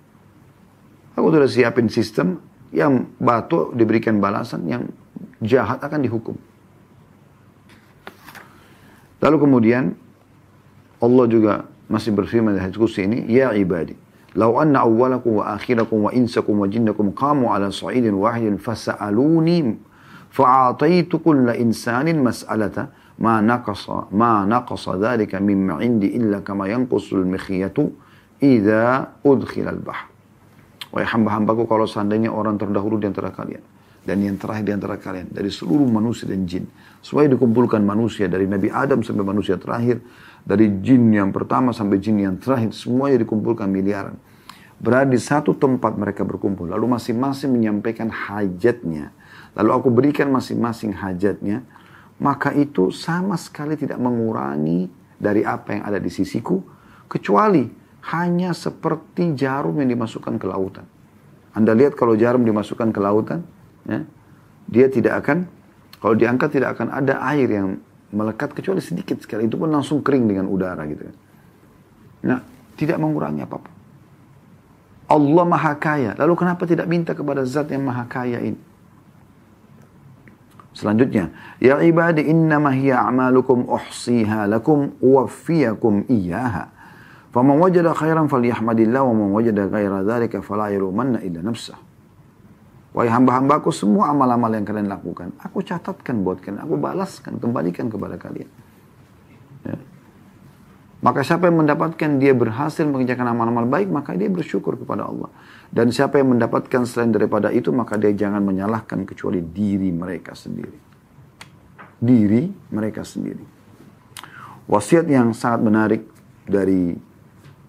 Aku 1.20 1.28
sudah 1.36 1.50
siapin 1.52 1.92
sistem 1.92 2.40
yang 2.72 3.12
batu 3.20 3.76
diberikan 3.76 4.24
balasan, 4.24 4.64
yang 4.72 4.88
jahat 5.44 5.84
akan 5.84 6.00
dihukum. 6.00 6.40
Lalu 9.20 9.38
kemudian 9.42 9.84
Allah 11.04 11.26
juga 11.28 11.54
masih 11.92 12.16
berfirman 12.16 12.56
di 12.56 12.62
hadis 12.64 12.80
kursi 12.80 13.04
ini, 13.04 13.28
Ya 13.28 13.52
ibadi, 13.52 13.98
Lau 14.38 14.62
anna 14.62 14.86
awwalakum 14.86 15.42
wa 15.42 15.58
akhirakum 15.58 16.08
wa 16.08 16.12
insakum 16.14 16.62
wa 16.62 16.70
jinnakum 16.70 17.10
qamu 17.16 17.50
ala 17.50 17.74
sa'idin 17.74 18.14
wahidin 18.14 18.62
fasa'aluni 18.62 19.74
fa'ataitu 20.30 21.18
kulla 21.26 21.58
insanin 21.58 22.22
mas'alata 22.22 22.94
ma 23.18 23.42
naqasa 23.42 24.10
ma 24.14 24.46
naqasa 24.46 24.98
dhalika 24.98 25.42
mimma 25.42 25.82
indi 25.82 26.14
illa 26.14 26.42
kama 26.46 26.70
yanqusul 26.70 27.26
mikhiyatu 27.26 27.90
idza 28.42 29.18
udkhila 29.26 29.70
al-bahr. 29.74 30.02
Wahai 30.94 31.08
hamba-hambaku 31.10 31.68
kalau 31.68 31.86
seandainya 31.86 32.32
orang 32.32 32.56
terdahulu 32.56 33.02
di 33.02 33.12
antara 33.12 33.34
kalian 33.34 33.62
dan 34.08 34.24
yang 34.24 34.40
terakhir 34.40 34.64
di 34.64 34.74
antara 34.74 34.96
kalian 34.96 35.28
dari 35.36 35.52
seluruh 35.52 35.84
manusia 35.84 36.32
dan 36.32 36.48
jin. 36.48 36.64
Supaya 37.04 37.28
dikumpulkan 37.28 37.84
manusia 37.84 38.32
dari 38.32 38.48
Nabi 38.48 38.72
Adam 38.72 39.04
sampai 39.04 39.24
manusia 39.28 39.60
terakhir 39.60 40.00
dari 40.48 40.80
jin 40.80 41.12
yang 41.12 41.36
pertama 41.36 41.76
sampai 41.76 42.00
jin 42.00 42.24
yang 42.24 42.40
terakhir, 42.40 42.72
semuanya 42.72 43.20
dikumpulkan 43.20 43.68
miliaran. 43.68 44.16
Berada 44.80 45.12
di 45.12 45.20
satu 45.20 45.52
tempat 45.60 46.00
mereka 46.00 46.24
berkumpul. 46.24 46.72
Lalu 46.72 46.96
masing-masing 46.96 47.52
menyampaikan 47.52 48.08
hajatnya. 48.08 49.12
Lalu 49.60 49.70
aku 49.76 49.90
berikan 49.92 50.32
masing-masing 50.32 50.96
hajatnya. 50.96 51.68
Maka 52.18 52.50
itu 52.54 52.90
sama 52.90 53.38
sekali 53.38 53.78
tidak 53.78 54.02
mengurangi 54.02 54.90
dari 55.18 55.46
apa 55.46 55.78
yang 55.78 55.84
ada 55.86 56.00
di 56.02 56.10
sisiku. 56.10 56.58
Kecuali 57.06 57.66
hanya 58.14 58.52
seperti 58.58 59.38
jarum 59.38 59.78
yang 59.78 59.90
dimasukkan 59.94 60.36
ke 60.42 60.46
lautan. 60.50 60.86
Anda 61.54 61.74
lihat 61.78 61.98
kalau 61.98 62.18
jarum 62.18 62.46
dimasukkan 62.46 62.90
ke 62.94 63.00
lautan, 63.02 63.42
ya, 63.86 64.02
dia 64.70 64.88
tidak 64.90 65.26
akan 65.26 65.50
kalau 65.98 66.14
diangkat 66.14 66.50
tidak 66.54 66.78
akan 66.78 66.94
ada 66.94 67.18
air 67.34 67.50
yang 67.50 67.82
melekat 68.14 68.54
kecuali 68.54 68.82
sedikit 68.82 69.18
sekali. 69.22 69.50
Itu 69.50 69.58
pun 69.58 69.74
langsung 69.74 70.06
kering 70.06 70.30
dengan 70.30 70.46
udara 70.46 70.86
gitu. 70.86 71.10
Nah, 72.26 72.40
tidak 72.78 72.98
mengurangi 73.02 73.42
apa 73.42 73.58
pun. 73.58 73.74
Allah 75.08 75.46
maha 75.48 75.74
kaya. 75.80 76.12
Lalu 76.20 76.34
kenapa 76.36 76.68
tidak 76.68 76.86
minta 76.86 77.16
kepada 77.16 77.42
zat 77.48 77.72
yang 77.72 77.88
maha 77.88 78.06
kaya 78.06 78.44
ini? 78.44 78.60
Selanjutnya, 80.78 81.34
Ya 81.58 81.82
ibadi 81.82 82.22
innama 82.30 82.70
hiya 82.70 83.02
a'malukum 83.10 83.66
uhsiha 83.66 84.46
lakum 84.46 84.94
uwaffiyakum 85.02 86.06
iyaha. 86.06 86.70
Faman 87.34 87.58
wajada 87.58 87.98
khairan 87.98 88.30
falyahmadillah 88.30 89.02
wa 89.02 89.14
man 89.18 89.34
wajada 89.34 89.66
ghaira 89.66 90.06
dhalika 90.06 90.38
fala 90.46 90.70
yalumanna 90.70 91.18
illa 91.26 91.42
nafsah. 91.42 91.82
Wahai 92.94 93.10
hamba-hambaku 93.10 93.74
semua 93.74 94.14
amal-amal 94.14 94.54
yang 94.54 94.66
kalian 94.66 94.90
lakukan, 94.90 95.34
aku 95.42 95.62
catatkan 95.66 96.22
buat 96.22 96.42
kalian, 96.42 96.66
aku 96.66 96.82
balaskan, 96.82 97.38
kembalikan 97.42 97.90
kepada 97.90 98.18
kalian. 98.18 98.50
Maka 100.98 101.22
siapa 101.22 101.46
yang 101.46 101.62
mendapatkan 101.62 102.18
dia 102.18 102.34
berhasil 102.34 102.82
mengerjakan 102.82 103.30
amal-amal 103.30 103.70
baik, 103.70 103.94
maka 103.94 104.18
dia 104.18 104.34
bersyukur 104.34 104.82
kepada 104.82 105.06
Allah. 105.06 105.30
Dan 105.70 105.94
siapa 105.94 106.18
yang 106.18 106.34
mendapatkan 106.34 106.90
selain 106.90 107.14
daripada 107.14 107.54
itu, 107.54 107.70
maka 107.70 108.02
dia 108.02 108.10
jangan 108.18 108.42
menyalahkan 108.42 109.06
kecuali 109.06 109.46
diri 109.46 109.94
mereka 109.94 110.34
sendiri. 110.34 110.74
Diri 112.02 112.50
mereka 112.74 113.06
sendiri. 113.06 113.46
Wasiat 114.66 115.06
yang 115.06 115.38
sangat 115.38 115.62
menarik 115.62 116.02
dari 116.50 116.98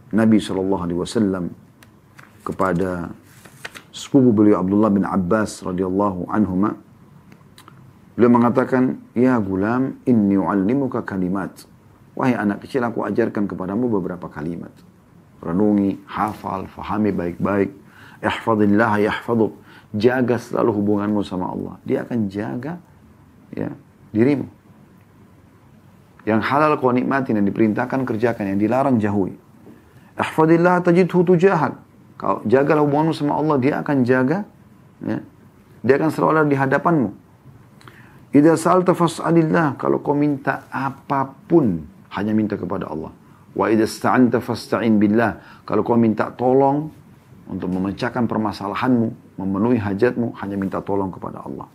Nabi 0.09 0.41
SAW 0.41 1.53
kepada 2.41 3.13
sepupu 3.93 4.33
beliau 4.33 4.65
Abdullah 4.65 4.89
bin 4.89 5.05
Abbas 5.05 5.61
radhiyallahu 5.67 6.33
anhuma 6.33 6.81
beliau 8.17 8.33
mengatakan 8.33 9.03
ya 9.13 9.37
gulam 9.37 10.01
inni 10.09 10.41
uallimuka 10.41 11.05
kalimat 11.05 11.51
wahai 12.19 12.35
anak 12.35 12.67
kecil 12.67 12.83
aku 12.83 13.07
ajarkan 13.07 13.47
kepadamu 13.47 13.87
beberapa 13.87 14.27
kalimat 14.27 14.75
renungi 15.39 16.03
hafal 16.11 16.67
fahami 16.67 17.15
baik-baik 17.15 17.71
ihfadillah 18.19 18.99
yahfaduk 18.99 19.55
jaga 19.95 20.35
selalu 20.43 20.75
hubunganmu 20.83 21.23
sama 21.23 21.55
Allah 21.55 21.79
dia 21.87 22.03
akan 22.03 22.27
jaga 22.27 22.83
ya 23.55 23.71
dirimu 24.11 24.51
yang 26.27 26.43
halal 26.43 26.75
kau 26.83 26.91
nikmatin 26.91 27.39
yang 27.39 27.47
diperintahkan 27.47 28.03
kerjakan 28.03 28.51
yang 28.51 28.59
dilarang 28.59 28.99
jauhi 28.99 29.39
ihfadillah 30.19 30.83
tajidhu 30.83 31.23
tujahak 31.23 31.87
kau 32.19 32.43
jagalah 32.45 32.83
hubunganmu 32.83 33.15
sama 33.15 33.39
Allah, 33.39 33.57
dia 33.63 33.79
akan 33.79 34.03
jaga. 34.03 34.43
Ya. 34.99 35.23
Dia 35.87 35.95
akan 36.03 36.11
selalu 36.11 36.31
ada 36.35 36.51
di 36.51 36.59
hadapanmu. 36.59 37.11
Idza 38.35 38.59
sa'alta 38.59 38.93
fas'alillah. 38.93 39.79
Kalau 39.79 40.03
kau 40.03 40.19
minta 40.19 40.67
apa 40.69 41.31
pun, 41.47 41.87
hanya 42.17 42.33
minta 42.33 42.57
kepada 42.57 42.89
Allah. 42.89 43.13
Wa 43.53 43.69
idza 43.73 43.89
sta'anta 43.89 44.39
fasta'in 44.39 44.97
billah. 44.97 45.65
Kalau 45.67 45.83
kau 45.83 45.99
minta 45.99 46.31
tolong 46.33 46.89
untuk 47.49 47.69
memecahkan 47.73 48.29
permasalahanmu, 48.29 49.41
memenuhi 49.41 49.81
hajatmu, 49.81 50.37
hanya 50.41 50.57
minta 50.61 50.79
tolong 50.85 51.09
kepada 51.09 51.43
Allah. 51.43 51.67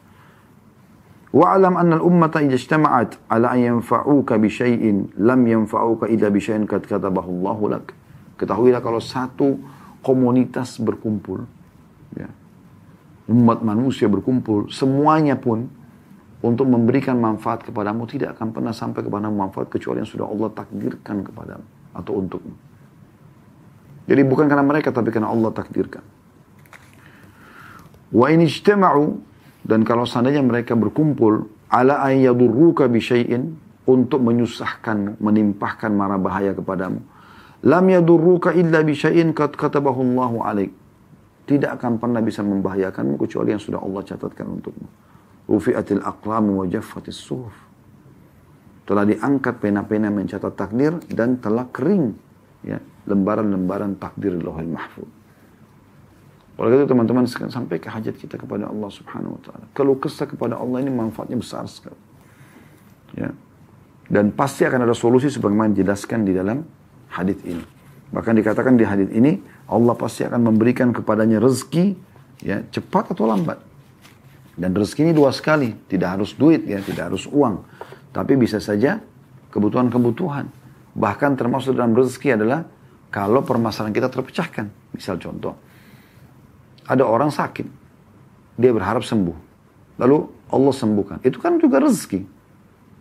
Wa'alam 1.33 1.73
anna 1.81 1.97
al-ummata 1.97 2.45
idza 2.45 2.61
ijtama'at 2.61 3.17
ala 3.25 3.57
an 3.57 3.59
yanfa'uka 3.81 4.37
bi 4.37 4.53
syai'in 4.53 5.09
lam 5.17 5.41
yanfa'uka 5.41 6.05
illa 6.05 6.29
bi 6.29 6.37
syai'in 6.37 6.69
qad 6.69 6.85
katabahu 6.85 7.41
Allahu 7.41 7.63
lak. 7.73 7.85
Ketahuilah 8.37 8.85
kalau 8.85 9.01
satu 9.01 9.57
komunitas 10.05 10.77
berkumpul, 10.77 11.49
ya. 12.13 12.29
umat 13.33 13.65
manusia 13.65 14.05
berkumpul, 14.05 14.69
semuanya 14.69 15.33
pun 15.33 15.73
untuk 16.43 16.67
memberikan 16.67 17.15
manfaat 17.15 17.63
kepadamu 17.63 18.03
tidak 18.05 18.35
akan 18.35 18.51
pernah 18.51 18.75
sampai 18.75 19.01
kepada 19.01 19.31
manfaat 19.31 19.71
kecuali 19.71 20.03
yang 20.03 20.09
sudah 20.11 20.27
Allah 20.27 20.51
takdirkan 20.51 21.23
kepadamu 21.23 21.65
atau 21.95 22.11
untukmu. 22.19 22.55
Jadi 24.03 24.21
bukan 24.27 24.51
karena 24.51 24.65
mereka 24.67 24.91
tapi 24.91 25.09
karena 25.09 25.31
Allah 25.31 25.55
takdirkan. 25.55 26.03
Wa 28.11 28.27
in 28.29 28.43
dan 29.63 29.79
kalau 29.87 30.03
seandainya 30.03 30.43
mereka 30.43 30.75
berkumpul 30.75 31.47
ala 31.71 32.03
an 32.03 32.19
yadurruka 32.19 32.91
bi 32.91 32.99
syai'in 32.99 33.55
untuk 33.87 34.19
menyusahkan, 34.19 35.17
menimpahkan 35.23 35.89
mara 35.95 36.19
bahaya 36.19 36.51
kepadamu 36.51 36.99
Lam 37.63 37.85
yadurruka 37.87 38.51
illa 38.51 38.83
bisya'in 38.83 39.31
kat 39.31 39.55
katabahu 39.55 40.03
Allahu 40.03 40.43
alaik. 40.43 40.71
Tidak 41.47 41.79
akan 41.79 41.95
pernah 41.95 42.19
bisa 42.19 42.43
membahayakanmu 42.43 43.15
kecuali 43.15 43.55
yang 43.55 43.63
sudah 43.63 43.79
Allah 43.79 44.03
catatkan 44.03 44.47
untukmu. 44.59 44.87
Rufi'atil 45.47 46.01
aqlam 46.03 46.55
wa 46.55 46.65
jaffatis 46.67 47.19
suhuf. 47.19 47.53
Telah 48.83 49.07
diangkat 49.07 49.63
pena-pena 49.63 50.11
mencatat 50.11 50.53
takdir 50.55 50.99
dan 51.11 51.39
telah 51.39 51.67
kering 51.71 52.15
ya 52.63 52.79
lembaran-lembaran 53.07 53.99
takdir 53.99 54.35
Lauhul 54.39 54.71
Mahfuz. 54.71 55.11
Oleh 56.53 56.77
itu 56.77 56.85
teman-teman 56.85 57.25
sampai 57.25 57.81
ke 57.81 57.89
hajat 57.89 58.13
kita 58.13 58.37
kepada 58.37 58.69
Allah 58.69 58.91
Subhanahu 58.93 59.35
wa 59.35 59.41
taala. 59.41 59.65
Kalau 59.73 59.97
kesah 59.97 60.29
kepada 60.29 60.59
Allah 60.59 60.85
ini 60.85 60.93
manfaatnya 60.93 61.39
besar 61.39 61.65
sekali. 61.65 61.97
Ya. 63.17 63.33
Dan 64.05 64.29
pasti 64.35 64.61
akan 64.61 64.85
ada 64.85 64.93
solusi 64.93 65.33
sebagaimana 65.33 65.73
dijelaskan 65.73 66.27
di 66.27 66.33
dalam 66.35 66.61
hadis 67.09 67.41
ini. 67.41 67.63
Bahkan 68.13 68.33
dikatakan 68.37 68.77
di 68.77 68.85
hadis 68.85 69.09
ini 69.09 69.41
Allah 69.65 69.97
pasti 69.97 70.21
akan 70.29 70.53
memberikan 70.53 70.93
kepadanya 70.93 71.41
rezeki 71.41 71.97
ya 72.45 72.61
cepat 72.69 73.17
atau 73.17 73.25
lambat. 73.25 73.57
Dan 74.53 74.77
rezeki 74.77 75.09
ini 75.09 75.13
dua 75.17 75.33
sekali, 75.33 75.73
tidak 75.89 76.19
harus 76.19 76.37
duit 76.37 76.61
ya, 76.69 76.77
tidak 76.77 77.09
harus 77.09 77.25
uang, 77.25 77.65
tapi 78.13 78.37
bisa 78.37 78.61
saja 78.61 79.01
kebutuhan-kebutuhan. 79.49 80.45
Bahkan 80.93 81.31
termasuk 81.33 81.73
dalam 81.73 81.97
rezeki 81.97 82.37
adalah 82.37 82.61
kalau 83.09 83.41
permasalahan 83.41 83.93
kita 83.93 84.13
terpecahkan. 84.13 84.93
Misal 84.93 85.17
contoh, 85.17 85.57
ada 86.85 87.03
orang 87.05 87.33
sakit, 87.33 87.65
dia 88.61 88.69
berharap 88.69 89.01
sembuh. 89.01 89.37
Lalu 89.97 90.17
Allah 90.53 90.73
sembuhkan. 90.73 91.17
Itu 91.25 91.41
kan 91.41 91.57
juga 91.57 91.81
rezeki. 91.81 92.21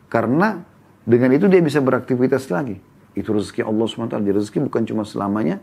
Karena 0.08 0.56
dengan 1.04 1.32
itu 1.36 1.48
dia 1.48 1.60
bisa 1.60 1.84
beraktivitas 1.84 2.48
lagi. 2.48 2.76
Itu 3.12 3.36
rezeki 3.36 3.64
Allah 3.64 3.84
SWT. 3.84 4.16
Jadi 4.24 4.32
rezeki 4.32 4.58
bukan 4.68 4.82
cuma 4.88 5.04
selamanya 5.04 5.60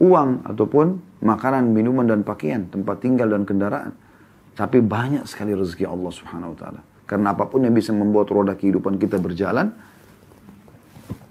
uang 0.00 0.48
ataupun 0.48 1.20
makanan, 1.20 1.76
minuman 1.76 2.08
dan 2.08 2.24
pakaian, 2.24 2.64
tempat 2.72 3.04
tinggal 3.04 3.28
dan 3.28 3.44
kendaraan. 3.44 3.92
Tapi 4.54 4.82
banyak 4.82 5.24
sekali 5.24 5.56
rezeki 5.56 5.86
Allah 5.88 6.12
Subhanahu 6.12 6.52
wa 6.54 6.58
taala. 6.58 6.80
Karena 7.08 7.34
apa 7.34 7.50
pun 7.50 7.64
yang 7.66 7.74
bisa 7.74 7.90
membuat 7.90 8.30
roda 8.30 8.54
kehidupan 8.54 9.00
kita 9.00 9.18
berjalan, 9.18 9.74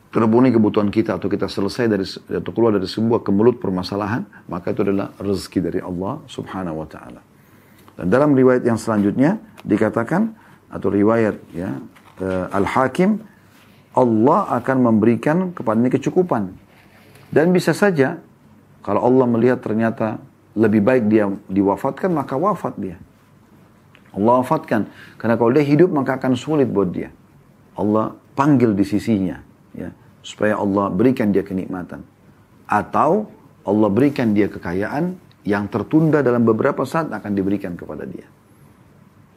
terpenuhi 0.09 0.51
kebutuhan 0.51 0.89
kita 0.89 1.15
atau 1.15 1.29
kita 1.31 1.47
selesai 1.47 1.85
dari 1.87 2.05
atau 2.41 2.51
keluar 2.51 2.75
dari 2.75 2.89
sebuah 2.89 3.21
kemulut 3.23 3.61
permasalahan, 3.61 4.27
maka 4.49 4.73
itu 4.73 4.83
adalah 4.83 5.13
rezeki 5.21 5.59
dari 5.63 5.79
Allah 5.79 6.19
Subhanahu 6.27 6.83
wa 6.83 6.87
taala. 6.89 7.21
Dan 7.95 8.11
dalam 8.11 8.35
riwayat 8.35 8.63
yang 8.65 8.79
selanjutnya 8.79 9.39
dikatakan 9.63 10.35
atau 10.71 10.87
riwayat 10.87 11.35
ya 11.51 11.79
uh, 12.23 12.47
Al-Hakim 12.51 13.19
Allah 13.95 14.55
akan 14.61 14.77
memberikan 14.83 15.51
kepadanya 15.51 15.91
kecukupan. 15.91 16.53
Dan 17.29 17.53
bisa 17.53 17.77
saja 17.77 18.17
kalau 18.81 19.05
Allah 19.05 19.25
melihat 19.29 19.61
ternyata 19.61 20.17
lebih 20.57 20.81
baik 20.81 21.07
dia 21.11 21.29
diwafatkan 21.47 22.09
maka 22.09 22.33
wafat 22.39 22.73
dia. 22.79 22.97
Allah 24.15 24.41
wafatkan 24.41 24.89
karena 25.21 25.35
kalau 25.37 25.51
dia 25.53 25.65
hidup 25.65 25.89
maka 25.93 26.17
akan 26.17 26.33
sulit 26.33 26.69
buat 26.69 26.89
dia. 26.89 27.13
Allah 27.77 28.15
panggil 28.35 28.75
di 28.75 28.83
sisinya 28.83 29.39
ya 29.75 29.93
supaya 30.25 30.59
Allah 30.59 30.91
berikan 30.91 31.31
dia 31.31 31.45
kenikmatan 31.45 32.03
atau 32.67 33.29
Allah 33.63 33.89
berikan 33.89 34.33
dia 34.35 34.49
kekayaan 34.49 35.15
yang 35.47 35.71
tertunda 35.71 36.19
dalam 36.19 36.43
beberapa 36.43 36.83
saat 36.83 37.09
akan 37.09 37.31
diberikan 37.33 37.73
kepada 37.79 38.03
dia. 38.03 38.27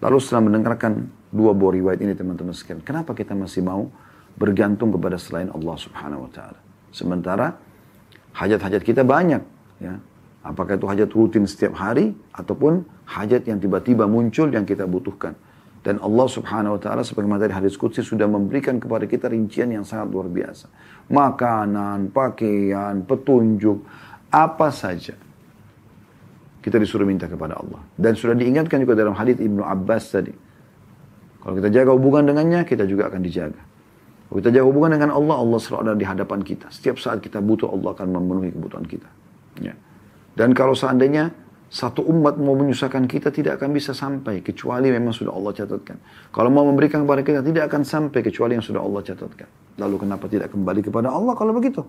Lalu 0.02 0.18
setelah 0.18 0.50
mendengarkan 0.50 1.06
dua 1.30 1.54
buah 1.54 1.72
riwayat 1.78 2.00
ini 2.02 2.12
teman-teman 2.18 2.50
sekalian, 2.50 2.82
kenapa 2.82 3.14
kita 3.14 3.38
masih 3.38 3.62
mau 3.62 3.86
bergantung 4.34 4.90
kepada 4.90 5.14
selain 5.20 5.48
Allah 5.54 5.76
Subhanahu 5.78 6.26
wa 6.26 6.30
taala. 6.32 6.58
Sementara 6.90 7.54
hajat-hajat 8.34 8.82
kita 8.82 9.06
banyak 9.06 9.42
ya. 9.78 9.94
Apakah 10.42 10.74
itu 10.74 10.86
hajat 10.90 11.10
rutin 11.14 11.46
setiap 11.46 11.78
hari 11.78 12.18
ataupun 12.34 12.82
hajat 13.06 13.46
yang 13.46 13.62
tiba-tiba 13.62 14.10
muncul 14.10 14.50
yang 14.50 14.66
kita 14.66 14.90
butuhkan. 14.90 15.38
Dan 15.82 15.98
Allah 15.98 16.26
subhanahu 16.30 16.78
wa 16.78 16.80
ta'ala 16.82 17.02
sebagaimana 17.02 17.42
dari 17.42 17.54
hadis 17.58 17.74
Qudsi 17.74 18.06
sudah 18.06 18.30
memberikan 18.30 18.78
kepada 18.78 19.02
kita 19.06 19.26
rincian 19.26 19.70
yang 19.70 19.82
sangat 19.82 20.14
luar 20.14 20.30
biasa. 20.30 20.70
Makanan, 21.10 22.14
pakaian, 22.14 23.02
petunjuk, 23.02 23.82
apa 24.30 24.70
saja. 24.70 25.18
Kita 26.62 26.78
disuruh 26.78 27.02
minta 27.02 27.26
kepada 27.26 27.58
Allah. 27.58 27.82
Dan 27.98 28.14
sudah 28.14 28.38
diingatkan 28.38 28.78
juga 28.78 28.94
dalam 28.94 29.18
hadis 29.18 29.42
Ibnu 29.42 29.66
Abbas 29.66 30.04
tadi. 30.14 30.30
Kalau 31.42 31.58
kita 31.58 31.74
jaga 31.74 31.90
hubungan 31.90 32.30
dengannya, 32.30 32.62
kita 32.62 32.86
juga 32.86 33.10
akan 33.10 33.18
dijaga. 33.18 33.62
Kalau 34.30 34.38
kita 34.38 34.50
jaga 34.54 34.66
hubungan 34.70 34.94
dengan 34.94 35.10
Allah, 35.18 35.42
Allah 35.42 35.58
selalu 35.58 35.82
ada 35.82 35.98
di 35.98 36.06
hadapan 36.06 36.46
kita. 36.46 36.70
Setiap 36.70 37.02
saat 37.02 37.18
kita 37.18 37.42
butuh, 37.42 37.66
Allah 37.66 37.90
akan 37.90 38.06
memenuhi 38.06 38.54
kebutuhan 38.54 38.86
kita. 38.86 39.10
Ya. 39.58 39.74
Dan 40.32 40.56
kalau 40.56 40.72
seandainya 40.72 41.32
Satu 41.72 42.04
umat 42.04 42.36
mau 42.36 42.52
menyusahkan 42.52 43.08
kita 43.08 43.32
tidak 43.32 43.56
akan 43.56 43.72
bisa 43.72 43.96
sampai 43.96 44.44
kecuali 44.44 44.92
memang 44.92 45.16
sudah 45.16 45.32
Allah 45.32 45.56
catatkan. 45.56 45.96
Kalau 46.28 46.52
mau 46.52 46.68
memberikan 46.68 47.00
kepada 47.08 47.24
kita 47.24 47.40
tidak 47.40 47.72
akan 47.72 47.80
sampai 47.80 48.20
kecuali 48.20 48.60
yang 48.60 48.60
sudah 48.60 48.84
Allah 48.84 49.00
catatkan. 49.00 49.48
Lalu 49.80 50.04
kenapa 50.04 50.28
tidak 50.28 50.52
kembali 50.52 50.84
kepada 50.84 51.08
Allah 51.08 51.32
kalau 51.32 51.56
begitu? 51.56 51.80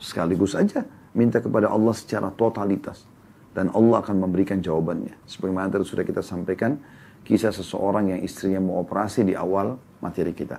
Sekaligus 0.00 0.56
saja 0.56 0.80
minta 1.12 1.44
kepada 1.44 1.68
Allah 1.68 1.92
secara 1.92 2.32
totalitas. 2.32 3.04
Dan 3.52 3.68
Allah 3.76 4.00
akan 4.00 4.16
memberikan 4.16 4.64
jawabannya. 4.64 5.20
Sebagaimana 5.28 5.76
tadi 5.76 5.84
sudah 5.84 6.08
kita 6.08 6.24
sampaikan, 6.24 6.80
kisah 7.28 7.52
seseorang 7.52 8.16
yang 8.16 8.24
istrinya 8.24 8.64
mau 8.64 8.80
operasi 8.80 9.28
di 9.28 9.36
awal 9.36 9.76
materi 10.00 10.32
kita. 10.32 10.56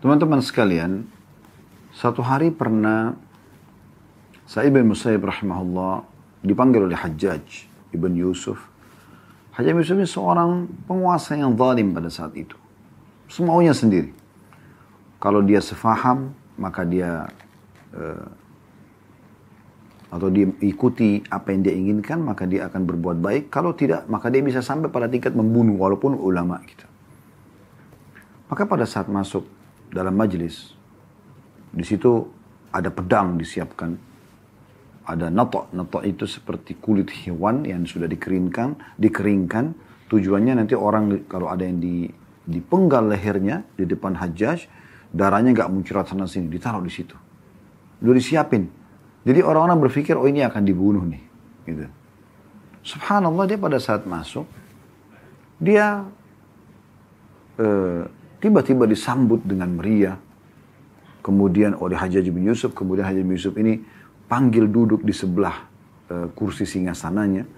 Teman-teman 0.00 0.40
sekalian, 0.40 1.04
satu 1.92 2.24
hari 2.24 2.56
pernah 2.56 3.20
Sa'id 4.48 4.72
bin 4.72 4.88
Musayyib 4.88 5.28
rahimahullah 5.28 6.16
dipanggil 6.42 6.86
oleh 6.86 6.98
Hajjaj 6.98 7.44
Ibn 7.94 8.12
Yusuf. 8.14 8.58
Haji 9.58 9.74
Yusuf 9.74 9.98
ini 9.98 10.06
seorang 10.06 10.70
penguasa 10.86 11.34
yang 11.34 11.58
zalim 11.58 11.90
pada 11.90 12.06
saat 12.06 12.30
itu. 12.38 12.54
Semaunya 13.26 13.74
sendiri. 13.74 14.14
Kalau 15.18 15.42
dia 15.42 15.58
sefaham, 15.58 16.30
maka 16.54 16.86
dia 16.86 17.26
uh, 17.90 18.28
atau 20.08 20.30
dia 20.32 20.48
ikuti 20.64 21.20
apa 21.28 21.52
yang 21.52 21.60
dia 21.66 21.74
inginkan, 21.74 22.22
maka 22.22 22.46
dia 22.48 22.70
akan 22.70 22.86
berbuat 22.86 23.18
baik. 23.18 23.42
Kalau 23.50 23.74
tidak, 23.74 24.06
maka 24.06 24.30
dia 24.32 24.40
bisa 24.40 24.62
sampai 24.62 24.88
pada 24.88 25.10
tingkat 25.10 25.34
membunuh 25.34 25.76
walaupun 25.76 26.16
ulama 26.16 26.62
kita. 26.64 26.86
Maka 28.48 28.64
pada 28.64 28.88
saat 28.88 29.10
masuk 29.12 29.44
dalam 29.92 30.16
majelis, 30.16 30.72
di 31.68 31.84
situ 31.84 32.24
ada 32.72 32.88
pedang 32.88 33.36
disiapkan, 33.36 34.00
ada 35.08 35.32
nato. 35.32 35.72
Nato 35.72 36.04
itu 36.04 36.28
seperti 36.28 36.76
kulit 36.76 37.08
hewan 37.24 37.64
yang 37.64 37.88
sudah 37.88 38.04
dikeringkan, 38.04 39.00
dikeringkan. 39.00 39.72
Tujuannya 40.08 40.60
nanti 40.60 40.76
orang 40.76 41.24
kalau 41.24 41.48
ada 41.48 41.64
yang 41.64 41.80
di, 41.80 42.08
dipenggal 42.44 43.08
lehernya 43.08 43.64
di 43.76 43.88
depan 43.88 44.16
hajjaj, 44.16 44.68
darahnya 45.08 45.56
nggak 45.56 45.68
muncrat 45.72 46.12
sana 46.12 46.28
sini, 46.28 46.52
ditaruh 46.52 46.84
di 46.84 46.92
situ. 46.92 47.16
Udah 48.04 48.14
disiapin. 48.16 48.68
Jadi 49.24 49.40
orang-orang 49.44 49.88
berpikir, 49.88 50.16
oh 50.16 50.28
ini 50.28 50.44
akan 50.44 50.62
dibunuh 50.64 51.04
nih. 51.04 51.22
Gitu. 51.68 51.84
Subhanallah 52.84 53.44
dia 53.44 53.60
pada 53.60 53.76
saat 53.76 54.08
masuk, 54.08 54.48
dia 55.60 56.08
eh, 57.60 58.02
tiba-tiba 58.40 58.88
disambut 58.88 59.44
dengan 59.44 59.76
meriah. 59.76 60.16
Kemudian 61.20 61.76
oleh 61.76 61.98
Hajjaj 61.98 62.24
bin 62.32 62.48
Yusuf, 62.48 62.72
kemudian 62.72 63.04
Hajjaj 63.04 63.24
bin 63.26 63.36
Yusuf 63.36 63.52
ini 63.60 63.84
panggil 64.28 64.68
duduk 64.68 65.02
di 65.02 65.10
sebelah 65.16 65.66
uh, 66.12 66.28
kursi 66.36 66.68
singgasananya. 66.68 67.48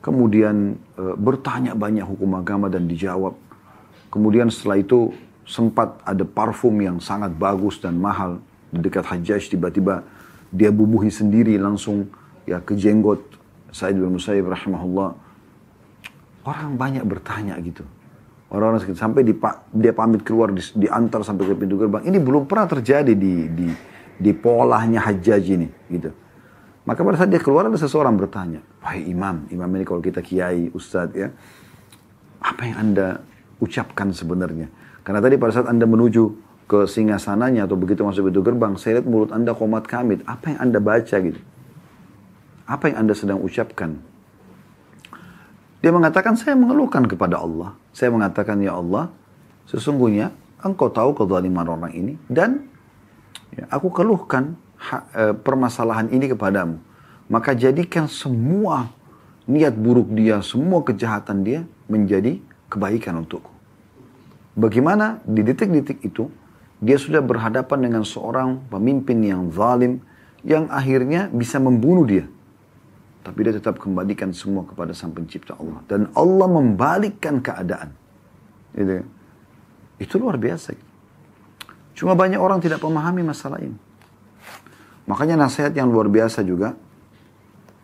Kemudian 0.00 0.80
uh, 0.96 1.14
bertanya 1.14 1.76
banyak 1.76 2.08
hukum 2.08 2.40
agama 2.40 2.72
dan 2.72 2.88
dijawab. 2.88 3.36
Kemudian 4.08 4.48
setelah 4.48 4.80
itu 4.80 5.12
sempat 5.44 6.00
ada 6.02 6.24
parfum 6.24 6.74
yang 6.80 6.98
sangat 6.98 7.30
bagus 7.36 7.78
dan 7.78 8.00
mahal 8.00 8.40
di 8.72 8.80
dekat 8.80 9.04
Hajjaj 9.06 9.50
tiba-tiba 9.50 10.02
dia 10.50 10.74
bubuhi 10.74 11.10
sendiri 11.10 11.54
langsung 11.58 12.10
ya 12.42 12.58
ke 12.58 12.74
jenggot 12.74 13.22
Said 13.70 13.94
bin 13.94 14.10
Musayyib 14.18 14.50
rahimahullah. 14.50 15.14
Orang 16.42 16.74
banyak 16.74 17.06
bertanya 17.06 17.54
gitu. 17.62 17.86
Orang-orang 18.50 18.82
sampai 18.98 19.22
di, 19.22 19.30
dia 19.78 19.94
pamit 19.94 20.26
keluar 20.26 20.50
di, 20.50 20.58
diantar 20.74 21.22
sampai 21.22 21.46
ke 21.46 21.54
pintu 21.54 21.78
gerbang. 21.78 22.02
Ini 22.02 22.18
belum 22.18 22.50
pernah 22.50 22.66
terjadi 22.66 23.14
di, 23.14 23.46
di 23.46 23.68
di 24.20 24.36
polahnya 24.36 25.00
hajjaj 25.00 25.44
ini 25.48 25.68
gitu. 25.88 26.12
Maka 26.84 27.00
pada 27.00 27.16
saat 27.16 27.32
dia 27.32 27.40
keluar 27.40 27.68
ada 27.68 27.76
seseorang 27.76 28.16
bertanya, 28.16 28.60
wahai 28.84 29.08
imam, 29.08 29.48
imam 29.48 29.68
ini 29.76 29.84
kalau 29.84 30.00
kita 30.04 30.20
kiai, 30.20 30.68
ustadz 30.72 31.16
ya, 31.16 31.28
apa 32.40 32.62
yang 32.68 32.76
anda 32.76 33.24
ucapkan 33.60 34.12
sebenarnya? 34.12 34.68
Karena 35.04 35.20
tadi 35.20 35.36
pada 35.36 35.52
saat 35.56 35.68
anda 35.68 35.84
menuju 35.84 36.24
ke 36.70 36.86
singgasananya 36.86 37.66
atau 37.66 37.74
begitu 37.74 38.06
masuk 38.06 38.30
pintu 38.30 38.46
gerbang, 38.46 38.78
saya 38.78 39.00
lihat 39.00 39.06
mulut 39.10 39.30
anda 39.34 39.52
komat 39.58 39.90
kamit. 39.90 40.22
Apa 40.22 40.54
yang 40.54 40.70
anda 40.70 40.78
baca 40.78 41.16
gitu? 41.18 41.40
Apa 42.70 42.94
yang 42.94 42.96
anda 43.02 43.14
sedang 43.18 43.42
ucapkan? 43.42 43.98
Dia 45.82 45.90
mengatakan, 45.90 46.38
saya 46.38 46.54
mengeluhkan 46.54 47.10
kepada 47.10 47.42
Allah. 47.42 47.74
Saya 47.90 48.14
mengatakan, 48.14 48.62
ya 48.62 48.78
Allah, 48.78 49.10
sesungguhnya 49.66 50.30
engkau 50.62 50.92
tahu 50.92 51.16
kezaliman 51.18 51.66
orang 51.66 51.90
ini 51.90 52.14
dan 52.30 52.69
aku 53.68 53.92
keluhkan 53.92 54.56
ha, 54.80 55.04
e, 55.12 55.22
permasalahan 55.36 56.08
ini 56.08 56.30
kepadamu. 56.32 56.80
Maka 57.30 57.54
jadikan 57.54 58.08
semua 58.08 58.90
niat 59.44 59.74
buruk 59.74 60.10
dia, 60.14 60.40
semua 60.40 60.82
kejahatan 60.86 61.42
dia 61.44 61.60
menjadi 61.90 62.38
kebaikan 62.70 63.20
untukku. 63.20 63.50
Bagaimana 64.54 65.22
di 65.26 65.42
detik-detik 65.46 66.02
itu 66.02 66.30
dia 66.80 66.96
sudah 66.96 67.20
berhadapan 67.20 67.90
dengan 67.90 68.02
seorang 68.02 68.66
pemimpin 68.72 69.20
yang 69.20 69.52
zalim 69.52 70.00
yang 70.40 70.66
akhirnya 70.72 71.28
bisa 71.28 71.60
membunuh 71.60 72.08
dia. 72.08 72.26
Tapi 73.20 73.38
dia 73.44 73.52
tetap 73.52 73.76
kembalikan 73.76 74.32
semua 74.32 74.64
kepada 74.64 74.96
sang 74.96 75.12
pencipta 75.12 75.52
Allah. 75.60 75.84
Dan 75.84 76.08
Allah 76.16 76.48
membalikkan 76.48 77.44
keadaan. 77.44 77.92
Itu, 78.72 79.04
itu 80.00 80.14
luar 80.16 80.40
biasa. 80.40 80.72
Cuma 82.00 82.16
banyak 82.16 82.40
orang 82.40 82.64
tidak 82.64 82.80
memahami 82.80 83.20
masalah 83.20 83.60
ini. 83.60 83.76
Makanya 85.04 85.36
nasihat 85.36 85.76
yang 85.76 85.92
luar 85.92 86.08
biasa 86.08 86.40
juga 86.40 86.72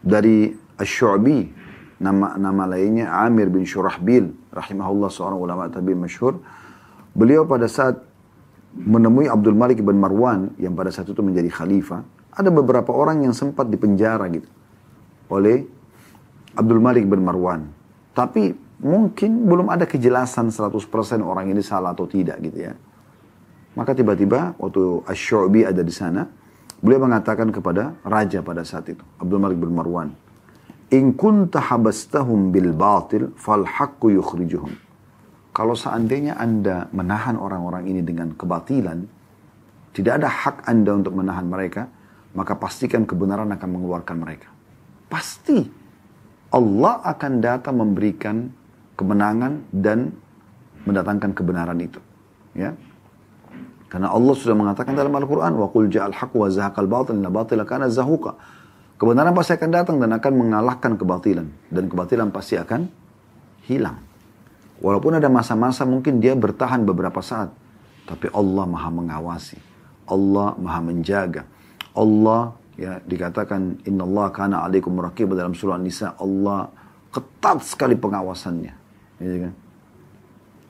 dari 0.01 0.57
Ash-Shu'bi, 0.81 1.53
nama 2.01 2.41
nama 2.41 2.65
lainnya 2.65 3.13
Amir 3.13 3.53
bin 3.53 3.69
Shurahbil, 3.69 4.33
rahimahullah 4.57 5.13
seorang 5.13 5.37
ulama 5.37 5.69
tabi'in 5.69 6.01
masyhur. 6.01 6.41
Beliau 7.13 7.45
pada 7.45 7.69
saat 7.69 8.01
menemui 8.73 9.29
Abdul 9.29 9.53
Malik 9.53 9.85
bin 9.85 10.01
Marwan 10.01 10.57
yang 10.57 10.73
pada 10.73 10.89
saat 10.89 11.13
itu 11.13 11.21
menjadi 11.21 11.53
khalifah, 11.53 12.01
ada 12.33 12.49
beberapa 12.49 12.97
orang 12.97 13.29
yang 13.29 13.37
sempat 13.37 13.69
dipenjara 13.69 14.33
gitu 14.33 14.49
oleh 15.29 15.69
Abdul 16.57 16.81
Malik 16.81 17.05
bin 17.05 17.21
Marwan. 17.21 17.69
Tapi 18.17 18.53
mungkin 18.81 19.45
belum 19.45 19.69
ada 19.69 19.85
kejelasan 19.85 20.49
100% 20.49 20.73
orang 21.21 21.53
ini 21.53 21.61
salah 21.61 21.93
atau 21.93 22.09
tidak 22.09 22.41
gitu 22.41 22.65
ya. 22.65 22.73
Maka 23.77 23.93
tiba-tiba 23.93 24.57
waktu 24.57 25.05
Ash-Shu'bi 25.05 25.69
ada 25.69 25.85
di 25.85 25.93
sana, 25.93 26.25
beliau 26.81 27.05
mengatakan 27.05 27.53
kepada 27.53 27.93
raja 28.09 28.41
pada 28.41 28.65
saat 28.65 28.89
itu, 28.89 29.05
Abdul 29.21 29.37
Malik 29.37 29.61
bin 29.61 29.77
Marwan, 29.77 30.17
In 30.87 31.19
kunta 31.19 31.61
habastahum 31.61 32.55
bil 32.55 32.71
batil 32.73 33.35
fal 33.37 33.67
haqqu 33.67 34.17
yukhrijuhum. 34.17 34.71
Kalau 35.51 35.75
seandainya 35.75 36.39
Anda 36.39 36.87
menahan 36.95 37.35
orang-orang 37.37 37.91
ini 37.91 38.07
dengan 38.07 38.33
kebatilan, 38.39 39.03
tidak 39.93 40.13
ada 40.23 40.29
hak 40.31 40.57
Anda 40.69 40.95
untuk 40.95 41.19
menahan 41.19 41.49
mereka, 41.49 41.91
maka 42.39 42.55
pastikan 42.55 43.03
kebenaran 43.03 43.51
akan 43.51 43.69
mengeluarkan 43.77 44.17
mereka. 44.21 44.49
Pasti 45.11 45.65
Allah 46.55 47.03
akan 47.03 47.33
datang 47.43 47.83
memberikan 47.83 48.47
kemenangan 48.95 49.67
dan 49.75 50.15
mendatangkan 50.87 51.35
kebenaran 51.35 51.81
itu. 51.83 51.99
Ya, 52.55 52.79
karena 53.92 54.08
Allah 54.08 54.32
sudah 54.32 54.56
mengatakan 54.56 54.96
dalam 54.96 55.12
Al-Quran, 55.12 55.52
وَقُلْ 55.60 55.92
جَعَ 55.92 56.16
الْحَقُ 56.16 56.32
وَزَهَقَ 56.32 56.76
الْبَاطِلِ 56.80 57.20
لَبَاطِلَ 57.20 57.60
كَانَ 57.68 57.84
زَهُقَ 57.92 58.26
Kebenaran 58.96 59.36
pasti 59.36 59.58
akan 59.58 59.70
datang 59.74 59.98
dan 59.98 60.14
akan 60.14 60.34
mengalahkan 60.38 60.94
kebatilan. 60.94 61.50
Dan 61.74 61.90
kebatilan 61.90 62.30
pasti 62.30 62.56
akan 62.56 62.86
hilang. 63.66 63.98
Walaupun 64.78 65.18
ada 65.18 65.26
masa-masa 65.26 65.84
mungkin 65.90 66.22
dia 66.22 66.38
bertahan 66.38 66.86
beberapa 66.86 67.20
saat. 67.20 67.50
Tapi 68.06 68.30
Allah 68.30 68.64
maha 68.70 68.94
mengawasi. 68.94 69.58
Allah 70.06 70.54
maha 70.56 70.86
menjaga. 70.86 71.50
Allah 71.98 72.54
ya 72.78 73.02
dikatakan 73.02 73.82
Inna 73.90 74.06
Allah 74.06 74.26
kana 74.30 74.56
alaikum 74.62 74.94
raqib 75.02 75.34
dalam 75.34 75.58
surah 75.58 75.82
Nisa. 75.82 76.14
Allah 76.22 76.70
ketat 77.10 77.66
sekali 77.66 77.98
pengawasannya. 77.98 78.74
Ya, 79.18 79.50
kan? 79.50 79.54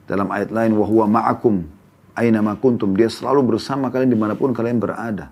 Dalam 0.08 0.28
ayat 0.32 0.56
lain, 0.56 0.72
وَهُوَ 0.80 1.04
ma'akum 1.04 1.75
aina 2.17 2.41
ma 2.41 2.57
kuntum. 2.57 2.97
Dia 2.97 3.13
selalu 3.13 3.55
bersama 3.55 3.93
kalian 3.93 4.11
di 4.11 4.19
mana 4.19 4.35
pun 4.35 4.57
kalian 4.57 4.81
berada. 4.81 5.31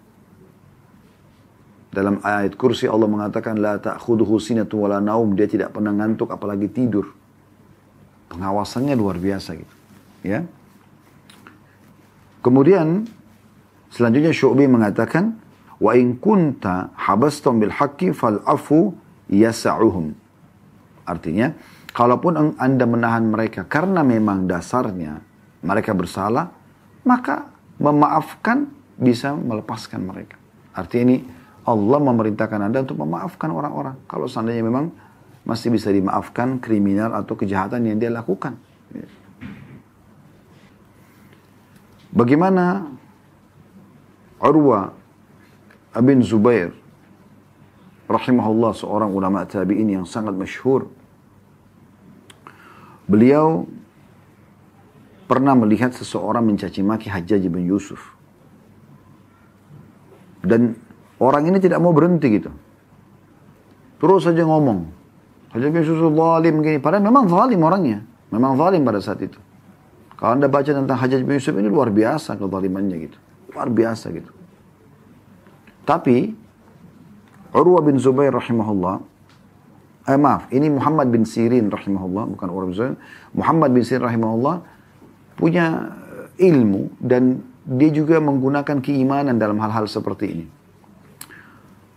Dalam 1.95 2.19
ayat 2.21 2.59
kursi 2.59 2.91
Allah 2.91 3.07
mengatakan 3.07 3.57
la 3.57 3.79
ta'khuduhu 3.81 4.37
sinatu 4.37 4.85
wala 4.85 5.01
naum. 5.01 5.33
Dia 5.33 5.49
tidak 5.49 5.73
pernah 5.73 5.95
ngantuk 5.95 6.29
apalagi 6.29 6.69
tidur. 6.69 7.09
Pengawasannya 8.29 8.95
luar 8.99 9.17
biasa 9.17 9.51
gitu. 9.57 9.75
Ya. 10.27 10.45
Kemudian 12.45 13.09
selanjutnya 13.89 14.35
Syu'bi 14.35 14.69
mengatakan 14.69 15.39
wa 15.79 15.95
in 15.95 16.19
kunta 16.19 16.93
habastum 16.99 17.63
bil 17.63 17.73
haqqi 17.73 18.13
fal 18.13 18.43
afu 18.45 18.93
yasa'uhum. 19.31 20.13
Artinya, 21.05 21.53
kalaupun 21.95 22.59
Anda 22.59 22.85
menahan 22.89 23.29
mereka 23.29 23.69
karena 23.69 24.01
memang 24.03 24.49
dasarnya 24.51 25.21
mereka 25.63 25.93
bersalah, 25.93 26.64
maka 27.05 27.53
memaafkan 27.79 28.69
bisa 28.97 29.37
melepaskan 29.37 30.03
mereka. 30.03 30.41
Artinya 30.75 31.05
ini 31.13 31.17
Allah 31.65 31.99
memerintahkan 32.01 32.61
Anda 32.61 32.85
untuk 32.85 33.01
memaafkan 33.01 33.49
orang-orang. 33.49 33.97
Kalau 34.05 34.29
seandainya 34.29 34.65
memang 34.65 34.93
masih 35.45 35.73
bisa 35.73 35.93
dimaafkan 35.93 36.61
kriminal 36.61 37.13
atau 37.13 37.37
kejahatan 37.37 37.85
yang 37.85 37.97
dia 38.01 38.09
lakukan. 38.13 38.57
Bagaimana 42.15 42.89
Urwa 44.39 44.95
bin 45.99 46.23
Zubair 46.23 46.73
rahimahullah 48.07 48.73
seorang 48.77 49.11
ulama 49.11 49.43
tabi'in 49.49 49.99
yang 50.01 50.07
sangat 50.07 50.37
masyhur. 50.37 50.89
Beliau 53.05 53.69
pernah 55.25 55.57
melihat 55.57 55.93
seseorang 55.97 56.45
mencaci 56.45 56.85
maki 56.85 57.09
Hajjaj 57.09 57.43
bin 57.49 57.65
Yusuf. 57.65 58.01
Dan 60.45 60.77
orang 61.17 61.49
ini 61.49 61.57
tidak 61.57 61.81
mau 61.81 61.97
berhenti 61.97 62.29
gitu. 62.37 62.53
Terus 64.01 64.29
saja 64.29 64.45
ngomong. 64.45 64.85
Hajjaj 65.57 65.71
bin 65.73 65.81
Yusuf 65.81 65.99
zalim 66.13 66.55
gini. 66.61 66.79
Padahal 66.79 67.05
memang 67.09 67.25
zalim 67.33 67.61
orangnya. 67.65 68.05
Memang 68.29 68.61
zalim 68.61 68.85
pada 68.85 69.01
saat 69.01 69.25
itu. 69.25 69.41
Kalau 70.21 70.37
anda 70.37 70.47
baca 70.47 70.69
tentang 70.69 70.99
Hajjaj 71.01 71.25
bin 71.25 71.41
Yusuf 71.41 71.57
ini 71.57 71.69
luar 71.73 71.89
biasa 71.89 72.37
kezalimannya 72.37 72.97
gitu. 73.09 73.19
Luar 73.57 73.73
biasa 73.73 74.13
gitu. 74.13 74.31
Tapi 75.85 76.33
Urwa 77.55 77.81
bin 77.87 78.03
Zubair 78.03 78.35
rahimahullah, 78.35 78.99
eh 80.11 80.19
maaf, 80.19 80.51
ini 80.51 80.67
Muhammad 80.75 81.07
bin 81.15 81.23
Sirin 81.23 81.71
rahimahullah, 81.71 82.35
bukan 82.35 82.49
Urwa 82.51 82.67
bin 82.67 82.75
Zubair. 82.75 82.97
Muhammad 83.31 83.71
bin 83.71 83.83
Sirin 83.87 84.03
rahimahullah 84.03 84.74
punya 85.35 85.95
ilmu 86.39 86.95
dan 86.99 87.43
dia 87.65 87.91
juga 87.91 88.21
menggunakan 88.21 88.85
keimanan 88.85 89.41
dalam 89.41 89.57
hal-hal 89.63 89.89
seperti 89.89 90.27
ini. 90.29 90.47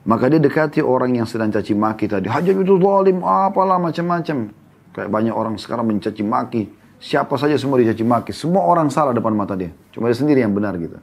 Maka 0.07 0.31
dia 0.31 0.39
dekati 0.39 0.79
orang 0.79 1.19
yang 1.19 1.27
sedang 1.27 1.51
caci 1.51 1.75
maki 1.75 2.07
tadi. 2.07 2.31
Hajjaj 2.31 2.55
itu 2.63 2.79
zalim, 2.79 3.19
apalah 3.27 3.75
macam-macam. 3.75 4.55
Kayak 4.95 5.09
banyak 5.11 5.35
orang 5.35 5.59
sekarang 5.59 5.83
mencaci 5.91 6.23
maki. 6.23 6.63
Siapa 6.97 7.35
saja 7.35 7.59
semua 7.59 7.75
dicaci 7.75 8.07
maki. 8.07 8.31
Semua 8.31 8.63
orang 8.63 8.88
salah 8.88 9.11
depan 9.11 9.35
mata 9.35 9.59
dia. 9.59 9.75
Cuma 9.91 10.07
dia 10.07 10.15
sendiri 10.15 10.39
yang 10.39 10.55
benar 10.55 10.79
gitu. 10.79 10.95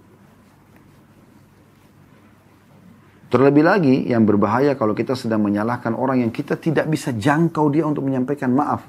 Terlebih 3.29 3.67
lagi 3.67 3.97
yang 4.09 4.25
berbahaya 4.25 4.73
kalau 4.73 4.97
kita 4.97 5.13
sedang 5.13 5.45
menyalahkan 5.45 5.93
orang 5.93 6.25
yang 6.25 6.33
kita 6.33 6.57
tidak 6.57 6.89
bisa 6.89 7.13
jangkau 7.13 7.69
dia 7.69 7.85
untuk 7.85 8.09
menyampaikan 8.09 8.57
maaf. 8.57 8.89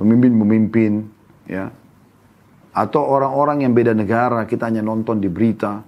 Pemimpin-pemimpin, 0.00 1.19
ya. 1.50 1.74
Atau 2.70 3.02
orang-orang 3.02 3.66
yang 3.66 3.74
beda 3.74 3.90
negara, 3.90 4.46
kita 4.46 4.70
hanya 4.70 4.86
nonton 4.86 5.18
di 5.18 5.26
berita. 5.26 5.82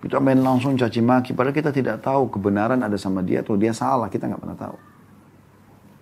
Kita 0.00 0.16
main 0.22 0.40
langsung 0.40 0.78
caci 0.78 1.04
maki, 1.04 1.34
padahal 1.34 1.52
kita 1.52 1.74
tidak 1.74 2.00
tahu 2.00 2.32
kebenaran 2.32 2.80
ada 2.80 2.94
sama 2.96 3.20
dia 3.20 3.44
atau 3.44 3.58
dia 3.58 3.74
salah, 3.76 4.06
kita 4.08 4.30
nggak 4.30 4.40
pernah 4.40 4.56
tahu. 4.56 4.76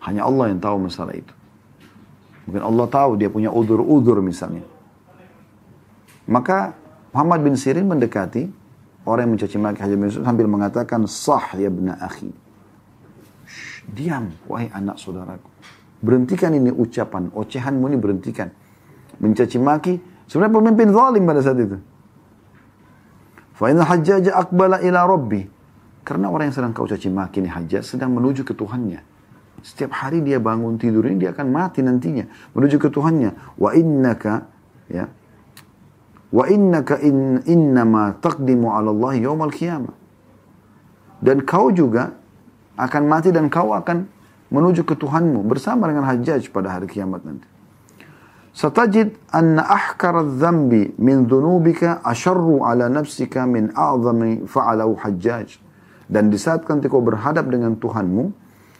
Hanya 0.06 0.22
Allah 0.28 0.52
yang 0.52 0.60
tahu 0.62 0.76
masalah 0.86 1.16
itu. 1.16 1.34
Mungkin 2.46 2.62
Allah 2.62 2.86
tahu 2.86 3.10
dia 3.18 3.26
punya 3.26 3.50
udur-udur 3.50 4.22
misalnya. 4.22 4.62
Maka 6.30 6.76
Muhammad 7.10 7.42
bin 7.42 7.58
Sirin 7.58 7.88
mendekati 7.88 8.66
Orang 9.06 9.22
yang 9.22 9.32
mencaci 9.38 9.56
maki 9.62 9.78
Hajar 9.86 9.94
bin 9.94 10.10
Yusuf 10.10 10.26
sambil 10.26 10.50
mengatakan, 10.50 11.06
Sah 11.06 11.54
ya 11.54 11.70
bena 11.70 11.94
akhi. 12.02 12.26
Diam, 13.86 14.34
wahai 14.50 14.66
anak 14.74 14.98
saudaraku. 14.98 15.46
Berhentikan 16.02 16.50
ini 16.50 16.74
ucapan, 16.74 17.30
ocehanmu 17.30 17.86
ini 17.86 17.98
berhentikan. 18.02 18.50
Mencaci 19.22 19.56
maki, 19.56 19.94
sebenarnya 20.28 20.54
pemimpin 20.60 20.88
zalim 20.92 21.22
pada 21.24 21.40
saat 21.40 21.58
itu. 21.60 21.78
Fa'inna 23.56 23.88
hajjaj 23.88 24.28
akbala 24.28 24.84
ila 24.84 25.08
rabbi. 25.08 25.48
Karena 26.06 26.30
orang 26.30 26.52
yang 26.52 26.56
sedang 26.56 26.72
kau 26.76 26.86
caci 26.86 27.10
maki 27.10 27.42
ini 27.42 27.50
hajjaj 27.50 27.82
sedang 27.82 28.14
menuju 28.14 28.46
ke 28.46 28.52
Tuhannya. 28.52 29.02
Setiap 29.64 29.90
hari 29.96 30.22
dia 30.22 30.38
bangun 30.38 30.78
tidur 30.78 31.02
ini 31.08 31.26
dia 31.26 31.34
akan 31.34 31.48
mati 31.50 31.82
nantinya. 31.82 32.28
Menuju 32.54 32.76
ke 32.78 32.88
Tuhannya. 32.92 33.58
Wa 33.58 33.74
innaka 33.74 34.46
ya, 34.86 35.10
Wa 36.30 36.44
innaka 36.50 36.98
in, 37.00 37.40
innama 37.46 38.18
taqdimu 38.18 38.68
ala 38.68 38.90
Allah 38.90 39.12
yawmal 39.16 39.54
qiyamah. 39.54 39.94
Dan 41.22 41.46
kau 41.48 41.72
juga 41.72 42.12
akan 42.76 43.02
mati 43.08 43.32
dan 43.32 43.48
kau 43.48 43.72
akan 43.72 44.04
menuju 44.52 44.84
ke 44.84 44.94
Tuhanmu 44.94 45.42
bersama 45.48 45.88
dengan 45.88 46.04
Hajjaj 46.04 46.52
pada 46.52 46.76
hari 46.76 46.86
kiamat 46.86 47.24
nanti. 47.24 47.48
Satajid 48.56 49.20
anna 49.36 49.68
ahkara 49.68 50.24
dhambi 50.24 50.96
min 50.96 51.28
dhunubika 51.28 52.00
asharru 52.00 52.64
ala 52.64 52.88
nafsika 52.88 53.44
min 53.44 53.68
a'zami 53.76 54.48
fa'alahu 54.48 54.96
Hajjaj. 54.96 55.60
Dan 56.08 56.32
di 56.32 56.40
saat 56.40 56.64
nanti 56.64 56.88
kau 56.88 57.04
berhadap 57.04 57.52
dengan 57.52 57.76
Tuhanmu, 57.76 58.24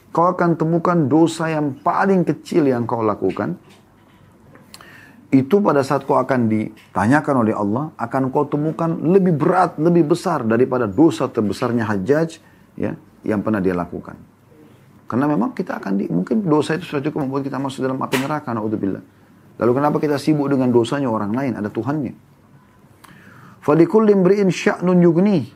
kau 0.09 0.33
akan 0.33 0.57
temukan 0.57 0.97
dosa 1.05 1.53
yang 1.53 1.77
paling 1.77 2.25
kecil 2.25 2.65
yang 2.65 2.89
kau 2.89 3.05
lakukan 3.05 3.53
itu 5.29 5.59
pada 5.61 5.85
saat 5.85 6.09
kau 6.09 6.17
akan 6.17 6.49
ditanyakan 6.49 7.45
oleh 7.45 7.53
Allah, 7.53 7.93
akan 8.01 8.33
kau 8.33 8.49
temukan 8.49 8.89
lebih 8.97 9.37
berat, 9.37 9.77
lebih 9.77 10.09
besar 10.09 10.41
daripada 10.41 10.89
dosa 10.89 11.29
terbesarnya 11.29 11.85
Hajjaj 11.85 12.41
ya, 12.79 12.97
yang 13.21 13.45
pernah 13.45 13.61
dia 13.61 13.77
lakukan. 13.77 14.17
Karena 15.05 15.29
memang 15.29 15.53
kita 15.53 15.77
akan 15.77 16.01
di, 16.01 16.09
mungkin 16.09 16.47
dosa 16.47 16.79
itu 16.79 16.89
sudah 16.89 17.03
cukup 17.05 17.27
membuat 17.27 17.45
kita 17.45 17.61
masuk 17.61 17.85
dalam 17.85 18.01
api 18.01 18.17
neraka, 18.17 18.55
na'udzubillah. 18.57 19.16
Lalu 19.57 19.71
kenapa 19.73 19.97
kita 19.97 20.21
sibuk 20.21 20.49
dengan 20.53 20.69
dosanya 20.69 21.09
orang 21.09 21.33
lain, 21.33 21.53
ada 21.57 21.69
Tuhannya. 21.73 22.13
Falikulli 23.65 24.13
imri'in 24.13 24.53
sya'nun 24.53 25.01
yugni. 25.01 25.49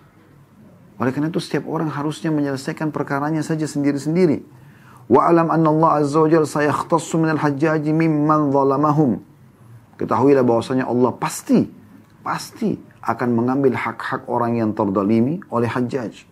Oleh 1.02 1.12
karena 1.14 1.34
itu 1.34 1.42
setiap 1.42 1.66
orang 1.70 1.90
harusnya 1.90 2.30
menyelesaikan 2.30 2.94
perkaranya 2.94 3.42
saja 3.42 3.66
sendiri-sendiri. 3.66 4.42
Wa 5.10 5.30
alam 5.30 5.50
anna 5.50 5.70
Allah 5.70 6.06
azza 6.06 6.22
wa 6.22 6.30
jalla 6.30 6.46
sayakhtassu 6.46 7.18
minal 7.18 7.42
hajjaji 7.42 7.90
mimman 7.90 8.54
zalamahum. 8.54 9.22
Ketahuilah 9.98 10.46
bahwasanya 10.46 10.86
Allah 10.90 11.14
pasti, 11.18 11.70
pasti 12.22 12.78
akan 13.02 13.30
mengambil 13.34 13.74
hak-hak 13.78 14.30
orang 14.30 14.62
yang 14.62 14.74
terdalimi 14.78 15.42
oleh 15.50 15.70
hajjaj. 15.70 16.26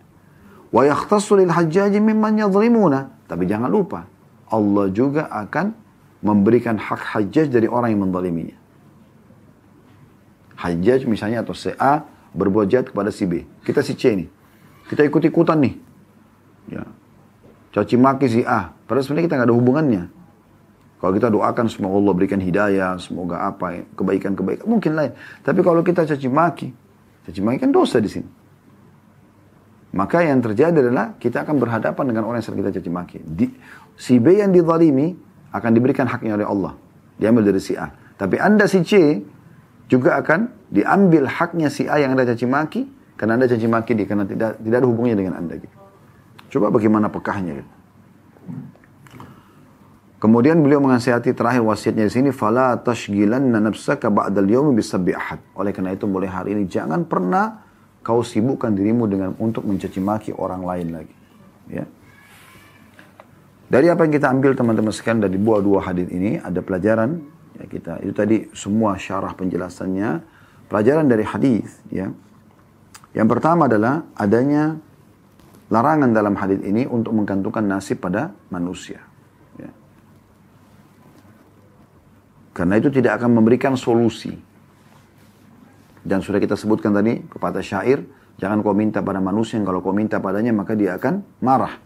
Wa 0.69 0.85
yakhtassu 0.85 1.37
lil 1.37 1.49
hajjaji 1.49 1.97
mimman 1.97 2.37
yadhlimuna. 2.37 3.25
Tapi 3.25 3.49
jangan 3.49 3.69
lupa, 3.69 4.05
Allah 4.53 4.89
juga 4.93 5.29
akan 5.33 5.73
memberikan 6.19 6.75
hak 6.75 7.15
hajjaj 7.15 7.47
dari 7.47 7.67
orang 7.67 7.95
yang 7.95 8.03
mendaliminya. 8.07 8.57
Hajjaj 10.59 11.07
misalnya 11.07 11.39
atau 11.43 11.55
si 11.55 11.71
A 11.79 12.03
berbuat 12.35 12.67
jahat 12.67 12.91
kepada 12.91 13.09
si 13.09 13.23
B. 13.23 13.47
Kita 13.63 13.79
si 13.79 13.95
C 13.95 14.11
nih. 14.11 14.29
Kita 14.91 15.07
ikut-ikutan 15.07 15.57
nih. 15.63 15.75
Ya. 16.69 16.83
Caci 17.71 17.95
maki 17.95 18.27
si 18.27 18.41
A. 18.43 18.73
Padahal 18.85 19.05
sebenarnya 19.05 19.25
kita 19.29 19.35
nggak 19.39 19.49
ada 19.49 19.55
hubungannya. 19.55 20.03
Kalau 20.99 21.11
kita 21.15 21.31
doakan 21.31 21.65
semoga 21.71 21.95
Allah 21.95 22.13
berikan 22.17 22.41
hidayah, 22.43 22.99
semoga 22.99 23.47
apa 23.47 23.87
kebaikan-kebaikan 23.95 24.67
mungkin 24.67 24.99
lain. 24.99 25.15
Tapi 25.47 25.63
kalau 25.63 25.79
kita 25.79 26.03
caci 26.03 26.27
maki, 26.27 26.75
caci 27.23 27.39
maki 27.39 27.57
kan 27.63 27.71
dosa 27.71 28.03
di 28.03 28.11
sini. 28.11 28.27
Maka 29.95 30.21
yang 30.27 30.43
terjadi 30.43 30.85
adalah 30.85 31.15
kita 31.15 31.47
akan 31.47 31.55
berhadapan 31.55 32.03
dengan 32.13 32.27
orang 32.27 32.43
yang 32.43 32.47
sering 32.51 32.59
kita 32.61 32.77
caci 32.77 32.91
maki. 32.91 33.17
Di, 33.23 33.47
si 33.95 34.19
B 34.19 34.43
yang 34.43 34.51
dizalimi 34.51 35.15
akan 35.53 35.71
diberikan 35.73 36.05
haknya 36.05 36.37
oleh 36.37 36.47
Allah. 36.47 36.73
Diambil 37.19 37.51
dari 37.51 37.61
si 37.61 37.75
A. 37.75 37.91
Tapi 38.15 38.39
anda 38.39 38.67
si 38.67 38.83
C 38.83 39.23
juga 39.89 40.19
akan 40.21 40.69
diambil 40.69 41.25
haknya 41.25 41.67
si 41.71 41.89
A 41.89 41.97
yang 41.99 42.13
anda 42.13 42.27
caci 42.27 42.45
maki 42.45 42.81
karena 43.19 43.35
anda 43.35 43.49
caci 43.49 43.67
maki 43.67 43.91
dia 43.97 44.07
karena 44.07 44.23
tidak 44.23 44.61
tidak 44.61 44.77
ada 44.79 44.87
hubungannya 44.87 45.17
dengan 45.17 45.35
anda. 45.35 45.59
Gitu. 45.59 45.75
Coba 46.57 46.71
bagaimana 46.71 47.11
pekahnya 47.11 47.61
gitu. 47.61 47.71
Kemudian 50.19 50.59
beliau 50.59 50.83
menasihati 50.83 51.31
terakhir 51.31 51.63
wasiatnya 51.63 52.03
di 52.03 52.11
sini, 52.11 52.29
fala 52.35 52.75
tashgilanna 52.75 53.63
nafsaka 53.63 54.11
ba'dal 54.11 54.51
yaumi 54.51 54.75
bisabbi 54.75 55.15
ahad. 55.15 55.39
Oleh 55.55 55.71
karena 55.71 55.95
itu 55.95 56.03
mulai 56.11 56.27
hari 56.27 56.59
ini 56.59 56.67
jangan 56.67 57.07
pernah 57.07 57.63
kau 58.03 58.19
sibukkan 58.19 58.75
dirimu 58.75 59.07
dengan 59.07 59.31
untuk 59.39 59.63
mencaci 59.63 60.03
maki 60.03 60.35
orang 60.35 60.67
lain 60.67 60.87
lagi. 60.91 61.15
Ya. 61.71 61.87
Dari 63.69 63.85
apa 63.85 64.01
yang 64.05 64.13
kita 64.17 64.27
ambil 64.33 64.57
teman-teman 64.57 64.89
sekalian 64.89 65.29
dari 65.29 65.37
buah 65.37 65.61
dua 65.61 65.85
hadis 65.85 66.09
ini 66.09 66.41
ada 66.41 66.57
pelajaran 66.65 67.21
ya 67.53 67.65
kita 67.69 68.01
itu 68.01 68.13
tadi 68.17 68.37
semua 68.57 68.97
syarah 68.97 69.37
penjelasannya 69.37 70.25
pelajaran 70.65 71.05
dari 71.05 71.21
hadis 71.21 71.69
ya. 71.93 72.09
Yang 73.13 73.27
pertama 73.29 73.69
adalah 73.69 74.09
adanya 74.17 74.77
larangan 75.69 76.09
dalam 76.09 76.33
hadis 76.33 76.65
ini 76.65 76.89
untuk 76.89 77.13
menggantungkan 77.13 77.61
nasib 77.65 78.01
pada 78.01 78.33
manusia. 78.49 79.09
Karena 82.59 82.75
itu 82.75 82.91
tidak 82.91 83.23
akan 83.23 83.39
memberikan 83.39 83.79
solusi. 83.79 84.35
Dan 86.03 86.19
sudah 86.19 86.43
kita 86.43 86.59
sebutkan 86.59 86.91
tadi 86.91 87.23
kepada 87.23 87.63
syair, 87.63 88.03
jangan 88.35 88.59
kau 88.59 88.75
minta 88.75 88.99
pada 88.99 89.23
manusia 89.23 89.55
kalau 89.63 89.79
kau 89.79 89.95
minta 89.95 90.19
padanya 90.19 90.51
maka 90.51 90.75
dia 90.75 90.99
akan 90.99 91.23
marah. 91.39 91.79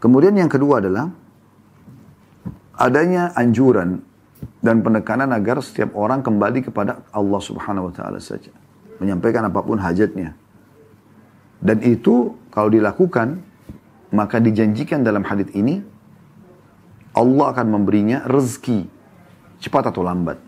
Kemudian 0.00 0.32
yang 0.32 0.48
kedua 0.48 0.80
adalah 0.80 1.12
adanya 2.80 3.36
anjuran 3.36 4.00
dan 4.64 4.80
penekanan 4.80 5.28
agar 5.36 5.60
setiap 5.60 5.92
orang 5.92 6.24
kembali 6.24 6.64
kepada 6.64 7.04
Allah 7.12 7.40
Subhanahu 7.40 7.92
wa 7.92 7.94
taala 7.94 8.16
saja, 8.16 8.52
menyampaikan 8.96 9.44
apa 9.44 9.60
pun 9.60 9.76
hajatnya. 9.76 10.32
Dan 11.60 11.84
itu 11.84 12.40
kalau 12.48 12.72
dilakukan 12.72 13.44
maka 14.10 14.40
dijanjikan 14.40 15.04
dalam 15.04 15.22
hadis 15.22 15.52
ini 15.52 15.84
Allah 17.12 17.46
akan 17.52 17.66
memberinya 17.68 18.24
rezeki 18.24 18.88
cepat 19.60 19.92
atau 19.92 20.00
lambat. 20.00 20.40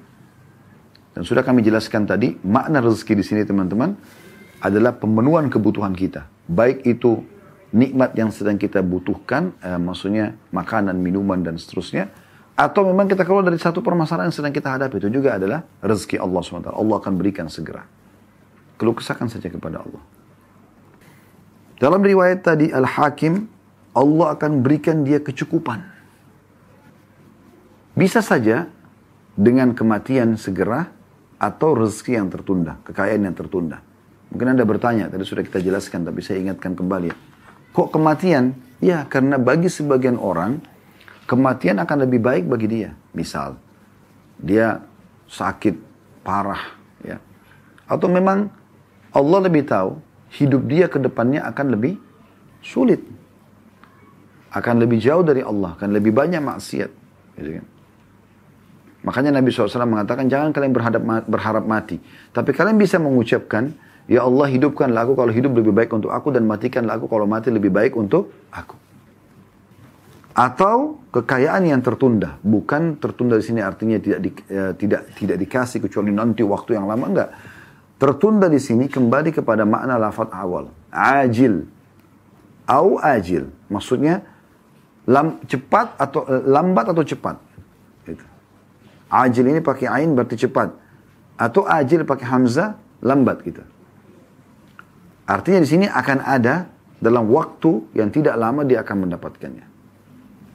Dan 1.12 1.28
sudah 1.28 1.44
kami 1.44 1.60
jelaskan 1.60 2.08
tadi, 2.08 2.40
makna 2.40 2.80
rezeki 2.80 3.12
di 3.20 3.24
sini 3.26 3.42
teman-teman 3.44 3.92
adalah 4.64 4.96
pemenuhan 4.96 5.52
kebutuhan 5.52 5.92
kita. 5.92 6.24
Baik 6.48 6.88
itu 6.88 7.20
nikmat 7.72 8.12
yang 8.14 8.28
sedang 8.28 8.60
kita 8.60 8.84
butuhkan, 8.84 9.56
eh, 9.64 9.80
maksudnya 9.80 10.36
makanan, 10.52 10.96
minuman, 11.00 11.40
dan 11.40 11.56
seterusnya. 11.56 12.12
Atau 12.52 12.84
memang 12.84 13.08
kita 13.08 13.24
keluar 13.24 13.42
dari 13.48 13.56
satu 13.56 13.80
permasalahan 13.80 14.28
yang 14.28 14.36
sedang 14.36 14.52
kita 14.52 14.76
hadapi. 14.76 15.00
Itu 15.00 15.08
juga 15.08 15.40
adalah 15.40 15.64
rezeki 15.80 16.20
Allah 16.20 16.40
SWT. 16.44 16.68
Allah 16.68 16.96
akan 17.00 17.12
berikan 17.16 17.48
segera. 17.48 17.88
Keluh 18.76 18.92
kesahkan 18.92 19.32
saja 19.32 19.48
kepada 19.48 19.80
Allah. 19.80 20.04
Dalam 21.80 22.04
riwayat 22.04 22.44
tadi, 22.44 22.68
Al-Hakim, 22.68 23.48
Allah 23.96 24.36
akan 24.36 24.60
berikan 24.60 25.00
dia 25.02 25.18
kecukupan. 25.18 25.80
Bisa 27.96 28.20
saja 28.20 28.68
dengan 29.32 29.72
kematian 29.72 30.36
segera 30.36 30.92
atau 31.40 31.74
rezeki 31.74 32.20
yang 32.20 32.28
tertunda, 32.28 32.78
kekayaan 32.84 33.26
yang 33.26 33.36
tertunda. 33.36 33.80
Mungkin 34.32 34.56
Anda 34.56 34.64
bertanya, 34.64 35.12
tadi 35.12 35.24
sudah 35.26 35.44
kita 35.44 35.60
jelaskan 35.60 36.04
tapi 36.08 36.24
saya 36.24 36.40
ingatkan 36.40 36.72
kembali. 36.72 37.31
Kok 37.72 37.88
kematian? 37.92 38.52
Ya, 38.82 39.08
karena 39.08 39.40
bagi 39.40 39.72
sebagian 39.72 40.20
orang, 40.20 40.60
kematian 41.24 41.80
akan 41.80 42.04
lebih 42.04 42.20
baik 42.20 42.44
bagi 42.50 42.68
dia. 42.68 42.90
Misal, 43.16 43.56
dia 44.36 44.84
sakit 45.30 45.78
parah, 46.26 46.76
ya. 47.00 47.16
Atau 47.88 48.12
memang 48.12 48.52
Allah 49.12 49.38
lebih 49.44 49.64
tahu 49.64 49.96
hidup 50.36 50.64
dia 50.68 50.88
ke 50.88 50.96
depannya 51.00 51.44
akan 51.48 51.76
lebih 51.76 51.96
sulit. 52.64 53.00
Akan 54.52 54.76
lebih 54.76 55.00
jauh 55.00 55.24
dari 55.24 55.40
Allah, 55.40 55.72
akan 55.78 55.96
lebih 55.96 56.12
banyak 56.12 56.40
maksiat. 56.44 56.90
Gitu 57.40 57.50
kan? 57.56 57.66
Makanya 59.02 59.40
Nabi 59.40 59.48
SAW 59.50 59.88
mengatakan 59.88 60.28
jangan 60.28 60.52
kalian 60.52 60.72
berharap 61.26 61.64
mati. 61.64 61.98
Tapi 62.30 62.50
kalian 62.52 62.76
bisa 62.76 63.00
mengucapkan, 63.00 63.72
Ya 64.12 64.28
Allah 64.28 64.44
hidupkanlah 64.44 65.08
aku 65.08 65.16
kalau 65.16 65.32
hidup 65.32 65.56
lebih 65.56 65.72
baik 65.72 65.88
untuk 65.88 66.12
aku 66.12 66.28
dan 66.36 66.44
matikanlah 66.44 67.00
aku 67.00 67.08
kalau 67.08 67.24
mati 67.24 67.48
lebih 67.48 67.72
baik 67.72 67.96
untuk 67.96 68.28
aku. 68.52 68.76
Atau 70.36 71.00
kekayaan 71.16 71.64
yang 71.64 71.80
tertunda, 71.80 72.36
bukan 72.44 73.00
tertunda 73.00 73.40
di 73.40 73.44
sini 73.44 73.64
artinya 73.64 73.96
tidak 73.96 74.20
di, 74.20 74.30
eh, 74.52 74.76
tidak 74.76 75.16
tidak 75.16 75.36
dikasih 75.40 75.80
kecuali 75.88 76.12
nanti 76.12 76.44
waktu 76.44 76.76
yang 76.76 76.84
lama 76.84 77.04
enggak. 77.08 77.30
Tertunda 77.96 78.52
di 78.52 78.60
sini 78.60 78.84
kembali 78.84 79.32
kepada 79.32 79.64
makna 79.64 79.96
lafaz 79.96 80.28
awal, 80.28 80.68
ajil, 80.92 81.64
au 82.68 83.00
ajil. 83.00 83.48
Maksudnya 83.72 84.28
lam, 85.08 85.40
cepat 85.48 85.96
atau 85.96 86.28
eh, 86.28 86.44
lambat 86.52 86.92
atau 86.92 87.00
cepat. 87.00 87.40
Gitu. 88.04 88.24
Ajil 89.08 89.44
ini 89.48 89.64
pakai 89.64 89.88
ain 89.88 90.12
berarti 90.12 90.36
cepat. 90.36 90.68
Atau 91.40 91.64
ajil 91.64 92.04
pakai 92.04 92.28
hamzah 92.28 92.76
lambat 93.00 93.40
gitu. 93.40 93.71
Artinya 95.32 95.64
di 95.64 95.68
sini 95.72 95.86
akan 95.88 96.18
ada 96.28 96.68
dalam 97.00 97.24
waktu 97.32 97.96
yang 97.96 98.12
tidak 98.12 98.36
lama 98.36 98.68
dia 98.68 98.84
akan 98.84 99.08
mendapatkannya. 99.08 99.64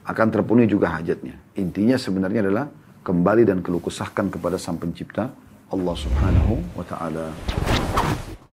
Akan 0.06 0.30
terpenuhi 0.30 0.70
juga 0.70 0.94
hajatnya. 0.94 1.34
Intinya 1.58 1.98
sebenarnya 1.98 2.46
adalah 2.46 2.70
kembali 3.02 3.42
dan 3.42 3.58
keluh 3.58 3.82
kesahkan 3.82 4.30
kepada 4.30 4.54
sang 4.54 4.78
pencipta 4.78 5.34
Allah 5.74 5.96
subhanahu 5.98 6.62
wa 6.78 6.84
ta'ala. 6.86 7.26